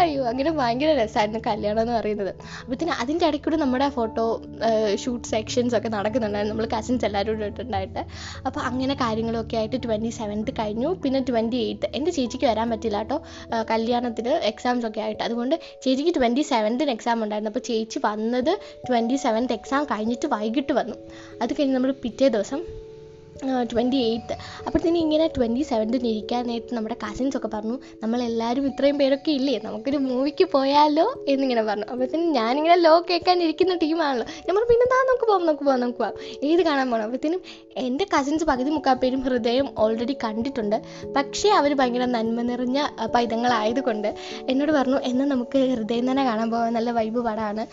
[0.02, 2.32] അയ്യോ അങ്ങനെ ഭയങ്കര രസമായിരുന്നു കല്യാണം എന്ന് പറയുന്നത്.
[2.62, 4.26] അപ്പോഴത്തേന് അതിന്റെ ഇടയ്ക്കൂടെ നമ്മുടെ ഫോട്ടോ
[5.04, 6.54] ഷൂട്ട് സെക്ഷൻസ് ഒക്കെ നടക്കുന്നുണ്ടായിരുന്നു.
[6.56, 8.02] നമ്മൾ കസിൻസ് എല്ലാവരും കൂടെ ഇട്ടുണ്ടായിട്ട്.
[8.48, 10.90] അപ്പോൾ അങ്ങനെ കാര്യങ്ങളൊക്കെ ആയിട്ട് ട്വന്റി സെവൻത്ത് കഴിഞ്ഞു.
[11.04, 13.18] പിന്നെ ട്വന്റി എയ്ത്ത് എന്റെ ചേച്ചിക്ക് വരാൻ പറ്റില്ല കേട്ടോ.
[13.72, 15.24] കല്യാണത്തിന് എക്സാംസ് ഒക്കെ ആയിട്ട്.
[15.28, 17.52] അതുകൊണ്ട് ചേച്ചിക്ക് ട്വന്റി സെവൻത്തിന് എക്സാം ഉണ്ടായിരുന്നു.
[17.54, 18.52] അപ്പോൾ ചേച്ചി വന്നത്
[18.88, 20.96] ട്വന്റി സെവൻത്ത് എക്സാം കഴിഞ്ഞിട്ട് വൈകിട്ട് വന്നു.
[21.42, 22.66] അത് കഴിഞ്ഞ് നമ്മൾ പിറ്റേ ദിവസം Balsam
[23.72, 29.56] ട്വന്റി എയ്ത്ത് അപ്പോഴത്തേനും ഇങ്ങനെ ട്വന്റി സെവൻത്തിന് ഇരിക്കാനായിട്ട് നമ്മുടെ കസിൻസ് ഒക്കെ പറഞ്ഞു നമ്മളെല്ലാവരും ഇത്രയും പേരൊക്കെ ഇല്ലേ?
[29.66, 31.06] നമുക്കൊരു മൂവിക്ക് പോയാലോ?
[31.34, 31.86] എന്നിങ്ങനെ പറഞ്ഞു.
[31.92, 36.02] അപ്പോഴത്തേനും ഞാനിങ്ങനെ ലോ കേൾക്കാൻ ഇരിക്കുന്ന ടീമാണല്ലോ ഞാൻ പറഞ്ഞു പിന്നെ താ നമുക്ക് പോകാം നമുക്ക് പോകാം നമുക്ക്
[36.04, 36.16] പോകാം
[36.50, 37.42] ഏത് കാണാൻ പോകണം അപ്പോഴത്തേനും
[37.84, 40.78] എന്റെ കസിൻസ് പകുതി മുക്കാൽ പേരും ഹൃദയം ഓൾറെഡി കണ്ടിട്ടുണ്ട്.
[41.18, 42.80] പക്ഷേ അവർ ഭയങ്കര നന്മ നിറഞ്ഞ
[43.16, 44.10] പൈതങ്ങളായതുകൊണ്ട്
[44.52, 47.66] എന്നോട് പറഞ്ഞു എന്നാൽ നമുക്ക് ഹൃദയം തന്നെ കാണാൻ പോകാം നല്ല വൈബ് പടമാണ്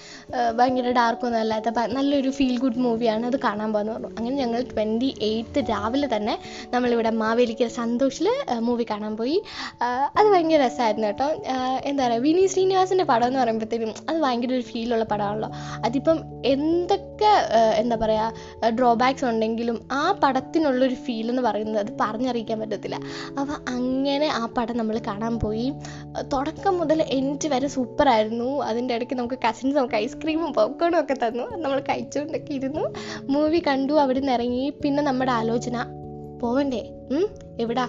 [0.59, 4.11] ഭയങ്കര ഡാർക്കൊന്നും അല്ലാത്ത നല്ലൊരു ഫീൽ ഗുഡ് മൂവിയാണ് അത് കാണാൻ പോകാമെന്ന് പറഞ്ഞു.
[4.18, 6.34] അങ്ങനെ ഞങ്ങൾ ട്വന്റി എയ്ത്ത് എയ്ത്ത് രാവിലെ തന്നെ
[6.74, 8.26] നമ്മളിവിടെ മാവേലിക്കൽ സന്തോഷിൽ
[8.66, 9.36] മൂവി കാണാൻ പോയി.
[10.18, 11.28] അത് ഭയങ്കര രസമായിരുന്നു കേട്ടോ.
[11.90, 15.48] എന്താ പറയുക വിനീത് ശ്രീനിവാസിന്റെ പടം എന്ന് പറയുമ്പോഴത്തേനും അത് ഭയങ്കര ഒരു ഫീലുള്ള പടമാണല്ലോ.
[15.86, 16.18] അതിപ്പം
[16.52, 17.32] എന്തൊക്കെ
[17.82, 22.98] എന്താ പറയുക ഡ്രോബാക്സ് ഉണ്ടെങ്കിലും ആ പടത്തിനുള്ളൊരു ഫീൽ എന്ന് പറയുന്നത് അത് പറഞ്ഞറിയിക്കാൻ പറ്റത്തില്ല.
[23.40, 25.66] അപ്പോൾ അങ്ങനെ ആ പടം നമ്മൾ കാണാൻ പോയി.
[26.34, 31.44] തുടക്കം മുതൽ എൻഡ് വരെ സൂപ്പറായിരുന്നു അതിന്റെ ഇടയ്ക്ക് നമുക്ക് കസിൻസ് നമുക്ക് ഐസ്ക്രീമും പോപ്കോണും ഒക്കെ തന്നു.
[31.64, 32.86] നമ്മൾ കഴിച്ചുകൊണ്ടൊക്കെ ഇരുന്നു.
[33.34, 34.64] മൂവി കണ്ടു അവിടെ നിന്ന് ഇറങ്ങി.
[34.82, 35.76] പിന്നെ നമ്മുടെ ആലോചന.
[36.42, 36.85] പോവണ്ടേ?
[37.61, 37.88] എവിടാ?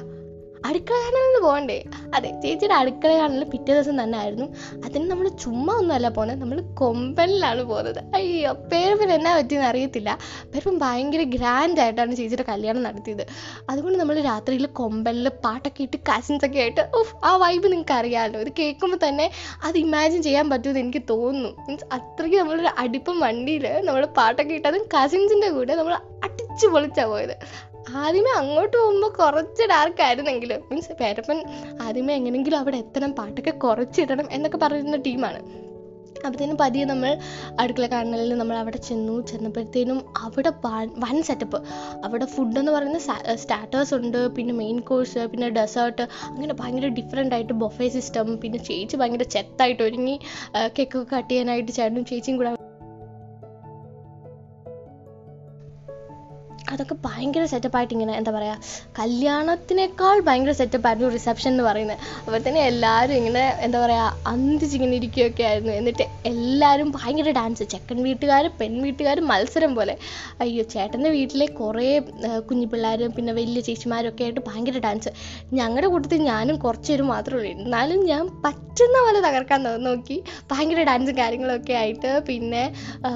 [0.68, 1.78] അടുക്കള കാണലിന്
[2.16, 4.48] അതെ ചേച്ചിയുടെ അടുക്കള പിറ്റേ ദിവസം തന്നെ ആയിരുന്നു.
[4.86, 10.18] അതിന് നമ്മൾ ചുമ്മാ ഒന്നുമല്ല പോകുന്നത് നമ്മൾ കൊമ്പനിലാണ് പോകുന്നത് അയ്യോ പേരപ്പൻ എന്നാ പറ്റിയെന്ന് അറിയത്തില്ല.
[10.52, 13.24] പേരപ്പൻ ഭയങ്കര ഗ്രാൻഡ് ആയിട്ടാണ് ചേച്ചിയുടെ കല്യാണം നടത്തിയത്.
[13.70, 18.52] അതുകൊണ്ട് നമ്മൾ രാത്രിയിൽ കൊമ്പനിൽ പാട്ടൊക്കെ ഇട്ട് കസിൻസ് ഒക്കെ ആയിട്ട് ഉഫ് ആ വൈബ് നിങ്ങൾക്ക് അറിയാമല്ലോ ഇത്
[18.60, 19.28] കേൾക്കുമ്പോൾ തന്നെ
[19.64, 21.52] അത് ഇമാജിൻ ചെയ്യാൻ പറ്റുമെന്ന് എനിക്ക് തോന്നുന്നു.
[21.68, 25.96] മീൻസ് അത്രയ്ക്ക് നമ്മളൊരു അടുപ്പം വണ്ടിയിൽ നമ്മൾ പാട്ടൊക്കെ ഇട്ട് അതും കസിൻസിന്റെ കൂടെ നമ്മൾ
[26.32, 27.36] അടിച്ചു പൊളിച്ചാ പോയത്.
[28.02, 31.38] ആദ്യമേ അങ്ങോട്ട് പോകുമ്പോൾ കുറച്ച് ഡാർക്കായിരുന്നെങ്കിലും മീൻസ് പേരപ്പൻ
[31.86, 35.42] ആദ്യമേ എങ്ങനെയെങ്കിലും അവിടെ എത്തണം പാട്ടൊക്കെ കുറച്ചിടണം എന്നൊക്കെ പറയുന്ന ടീമാണ്
[36.18, 37.12] അപ്പോഴത്തേനും പതിയെ നമ്മൾ
[37.60, 39.16] അടുക്കള കാണലിൽ നമ്മൾ അവിടെ ചെന്നു.
[39.30, 40.52] ചെന്നപ്പോഴത്തേനും അവിടെ
[41.04, 41.60] വൻ സെറ്റപ്പ്
[42.06, 43.00] അവിടെ ഫുഡ് എന്ന് പറയുന്ന
[43.44, 48.98] സ്റ്റാർട്ടേഴ്സ് ഉണ്ട് പിന്നെ മെയിൻ കോഴ്സ് പിന്നെ ഡെസേർട്ട് അങ്ങനെ ഭയങ്കര ഡിഫറെന്റ് ആയിട്ട് ബൊഫേ സിസ്റ്റം പിന്നെ ചേച്ചി
[49.04, 50.16] ഭയങ്കര ചെത്തായിട്ട് ഒരുങ്ങി
[50.78, 52.52] കേക്കൊക്കെ കട്ട് ചെയ്യാനായിട്ട് ചേട്ടനും ചേച്ചിയും കൂടെ
[56.74, 58.58] അതൊക്കെ ഭയങ്കര സെറ്റപ്പായിട്ട് ഇങ്ങനെ എന്താ പറയുക
[59.00, 62.00] കല്യാണത്തിനേക്കാൾ ഭയങ്കര സെറ്റപ്പായിരുന്നു റിസപ്ഷൻ എന്ന് പറയുന്നത്.
[62.26, 65.74] അപ്പോൾ തന്നെ എല്ലാവരും ഇങ്ങനെ എന്താ പറയുക അന്തിച്ചിങ്ങനെ ഇരിക്കുകയൊക്കെ ആയിരുന്നു.
[65.80, 69.96] എന്നിട്ട് എല്ലാവരും ഭയങ്കര ഡാൻസ് ചെക്കൻ വീട്ടുകാർ പെൺ വീട്ടുകാർ മത്സരം പോലെ.
[70.44, 71.90] അയ്യോ ചേട്ടന്റെ വീട്ടിലെ കുറേ
[72.50, 75.12] കുഞ്ഞു പിള്ളേരും പിന്നെ വലിയ ചേച്ചിമാരൊക്കെ ആയിട്ട് ഭയങ്കര ഡാൻസ്
[75.62, 77.52] ഞങ്ങളുടെ കൂട്ടത്തിൽ ഞാനും കുറച്ചുപേരും പേര് മാത്രമേ ഉള്ളൂ.
[77.66, 80.18] എന്നാലും ഞാൻ പറ്റുന്ന പോലെ തകർക്കാൻ നോക്കി.
[80.52, 82.64] ഭയങ്കര ഡാൻസും കാര്യങ്ങളൊക്കെ ആയിട്ട് പിന്നെ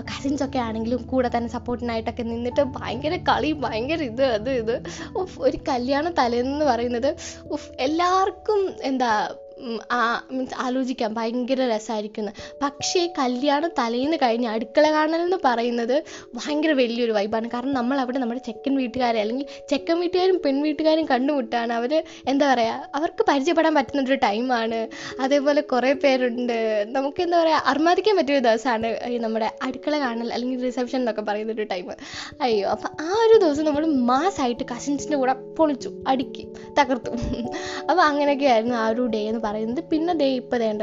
[0.09, 4.75] കസിൻസ് ഒക്കെ ആണെങ്കിലും കൂടെ തന്നെ സപ്പോർട്ടിനായിട്ടൊക്കെ നിന്നിട്ട് ഭയങ്കര കളി ഭയങ്കര ഇത് അത് ഇത്.
[5.15, 7.09] ഉഫ് ഒരു കല്യാണ തലേന്ന് പറയുന്നത്
[7.51, 9.11] ഉഫ് എല്ലാവർക്കും എന്താ
[10.31, 12.29] മീൻസ് ആലോചിക്കാം ഭയങ്കര രസമായിരിക്കും
[12.61, 16.03] പക്ഷേ കല്യാണം തലേന്ന് കഴിഞ്ഞ് അടുക്കള കാണൽ എന്ന് പറയുന്നത്
[16.37, 21.73] ഭയങ്കര വലിയൊരു വൈബാണ് കാരണം നമ്മൾ അവിടെ നമ്മുടെ ചെക്കൻ വീട്ടുകാരെ അല്ലെങ്കിൽ ചെക്കൻ വീട്ടുകാരും പെൺ വീട്ടുകാരും കണ്ടുമുട്ടാണ്.
[21.73, 24.89] അവർ എന്താ പറയുക അവർക്ക് പരിചയപ്പെടാൻ പറ്റുന്നൊരു ടൈമാണ്
[25.21, 26.87] അതേപോലെ കുറേ പേരുണ്ട്.
[26.91, 31.83] നമുക്ക് എന്താ പറയുക അർമാദിക്കാൻ പറ്റിയ ദിവസമാണ് നമ്മുടെ അടുക്കള കാണൽ അല്ലെങ്കിൽ റിസപ്ഷൻ എന്നൊക്കെ പറയുന്ന ഒരു ടൈം
[32.41, 36.43] അയ്യോ അപ്പം ആ ഒരു ദിവസം നമ്മൾ മാസമായിട്ട് കസിൻസിന്റെ കൂടെ പൊളിച്ചു അടുക്കി
[36.79, 37.11] തകർത്തു.
[37.89, 39.83] അപ്പോൾ അങ്ങനെയൊക്കെ ആയിരുന്നു ആ ഒരു ഡേ എന്ന് പറയുന്നത്.
[39.83, 40.81] പിന്നെ ദേ ഇപ്പോൾ വേണ്ട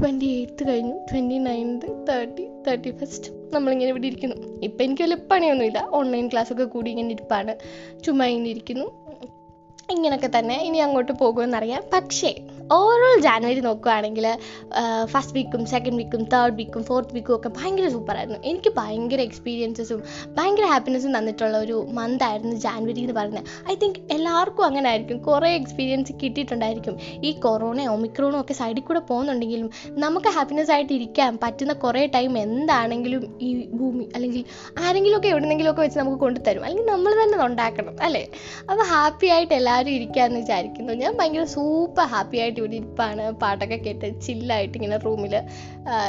[0.00, 0.94] ട്വന്റി എയ്ത്ത് കഴിഞ്ഞു.
[1.12, 4.36] Twenty ninth thirty thirty first നമ്മളിങ്ങനെ ഇവിടെ ഇരിക്കുന്നു.
[4.62, 5.88] ഇപ്പം എനിക്ക് വലിയ പണിയൊന്നുമില്ല.
[5.92, 7.54] ഓൺലൈൻ ക്ലാസ്സൊക്കെ കൂടി ഇങ്ങനെ ഇരിപ്പാണ്.
[8.04, 8.86] ചുമ്മാ ഇങ്ങനെ ഇരിക്കുന്നു.
[9.90, 10.56] ഇങ്ങനെയൊക്കെ തന്നെ.
[10.62, 11.82] ഇനി അങ്ങോട്ട് പോകുമെന്നറിയാം.
[11.92, 12.30] പക്ഷേ
[12.74, 14.26] ഓവറോൾ ജാനുവരി നോക്കുകയാണെങ്കിൽ
[15.12, 18.38] ഫസ്റ്റ് വീക്കും സെക്കൻഡ് വീക്കും തേർഡ് വീക്കും ഫോർത്ത് വീക്കും ഒക്കെ ഭയങ്കര സൂപ്പറായിരുന്നു.
[18.50, 20.00] എനിക്ക് ഭയങ്കര എക്സ്പീരിയൻസസും
[20.36, 23.48] ഭയങ്കര ഹാപ്പിനെസ്സും തന്നിട്ടുള്ള ഒരു മന്ത് ആയിരുന്നു ജാനുവരി എന്ന് പറയുന്നത്.
[23.72, 25.18] ഐ തിങ്ക് എല്ലാവർക്കും അങ്ങനെ ആയിരിക്കും.
[25.28, 26.96] കുറേ എക്സ്പീരിയൻസ് കിട്ടിയിട്ടുണ്ടായിരിക്കും.
[27.28, 29.68] ഈ കൊറോണ ഒമിക്രോണോ ഒക്കെ സൈഡിൽ കൂടെ പോകുന്നുണ്ടെങ്കിലും
[30.04, 34.42] നമുക്ക് ഹാപ്പിനെസ് ആയിട്ട് ഇരിക്കാൻ പറ്റുന്ന കുറേ ടൈം എന്താണെങ്കിലും ഈ ഭൂമി അല്ലെങ്കിൽ
[34.84, 38.24] ആരെങ്കിലുമൊക്കെ എവിടെന്നെങ്കിലുമൊക്കെ വെച്ച് നമുക്ക് കൊണ്ടുതരും അല്ലെങ്കിൽ നമ്മൾ തന്നെ ഉണ്ടാക്കണം അല്ലേ?
[38.70, 40.92] അപ്പോൾ ഹാപ്പി ആയിട്ട് എല്ലാവരും ഇരിക്കാമെന്ന് വിചാരിക്കുന്നു.
[41.02, 45.34] ഞാൻ ഭയങ്കര സൂപ്പർ ഹാപ്പി ആയിട്ട് ഇവിടെ ഇരിപ്പാണ് പാട്ടൊക്കെ കേട്ട് ചില്ലായിട്ട് ഇങ്ങനെ റൂമിൽ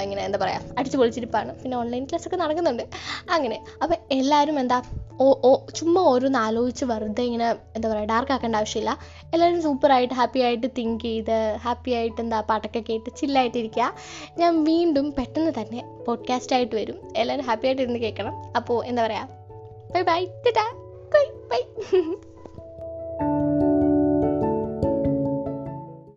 [0.02, 1.52] ഇങ്ങനെ എന്താ പറയുക അടിച്ചു പൊളിച്ചിരിപ്പാണ്.
[1.64, 2.84] പിന്നെ ഓൺലൈൻ ക്ലാസ് ഒക്കെ നടക്കുന്നുണ്ട്.
[3.32, 3.58] അങ്ങനെ.
[3.82, 4.82] അപ്പം എല്ലാവരും എന്താ
[5.22, 8.92] ഓ ഓ ചുമ്മാ ഓരോന്ന് ആലോചിച്ച് വെറുതെ ഇങ്ങനെ എന്താ പറയുക ഡാർക്ക് ആക്കേണ്ട ആവശ്യമില്ല.
[9.34, 13.94] എല്ലാവരും സൂപ്പറായിട്ട് ഹാപ്പി ആയിട്ട് തിങ്ക് ചെയ്ത് ഹാപ്പി ആയിട്ട് എന്താ പാട്ടൊക്കെ കേട്ട് ചില്ലായിട്ടിരിക്കുക
[14.38, 17.00] ഞാൻ വീണ്ടും പെട്ടെന്ന് തന്നെ പോഡ്കാസ്റ്റ് ആയിട്ട് വരും.
[17.16, 18.36] എല്ലാവരും ഹാപ്പി ആയിട്ട് ഇരുന്ന് കേൾക്കണം.
[18.56, 19.30] അപ്പോൾ എന്താ പറയുക
[19.94, 20.22] ബൈ ബൈ
[21.14, 21.62] ബൈ ബൈ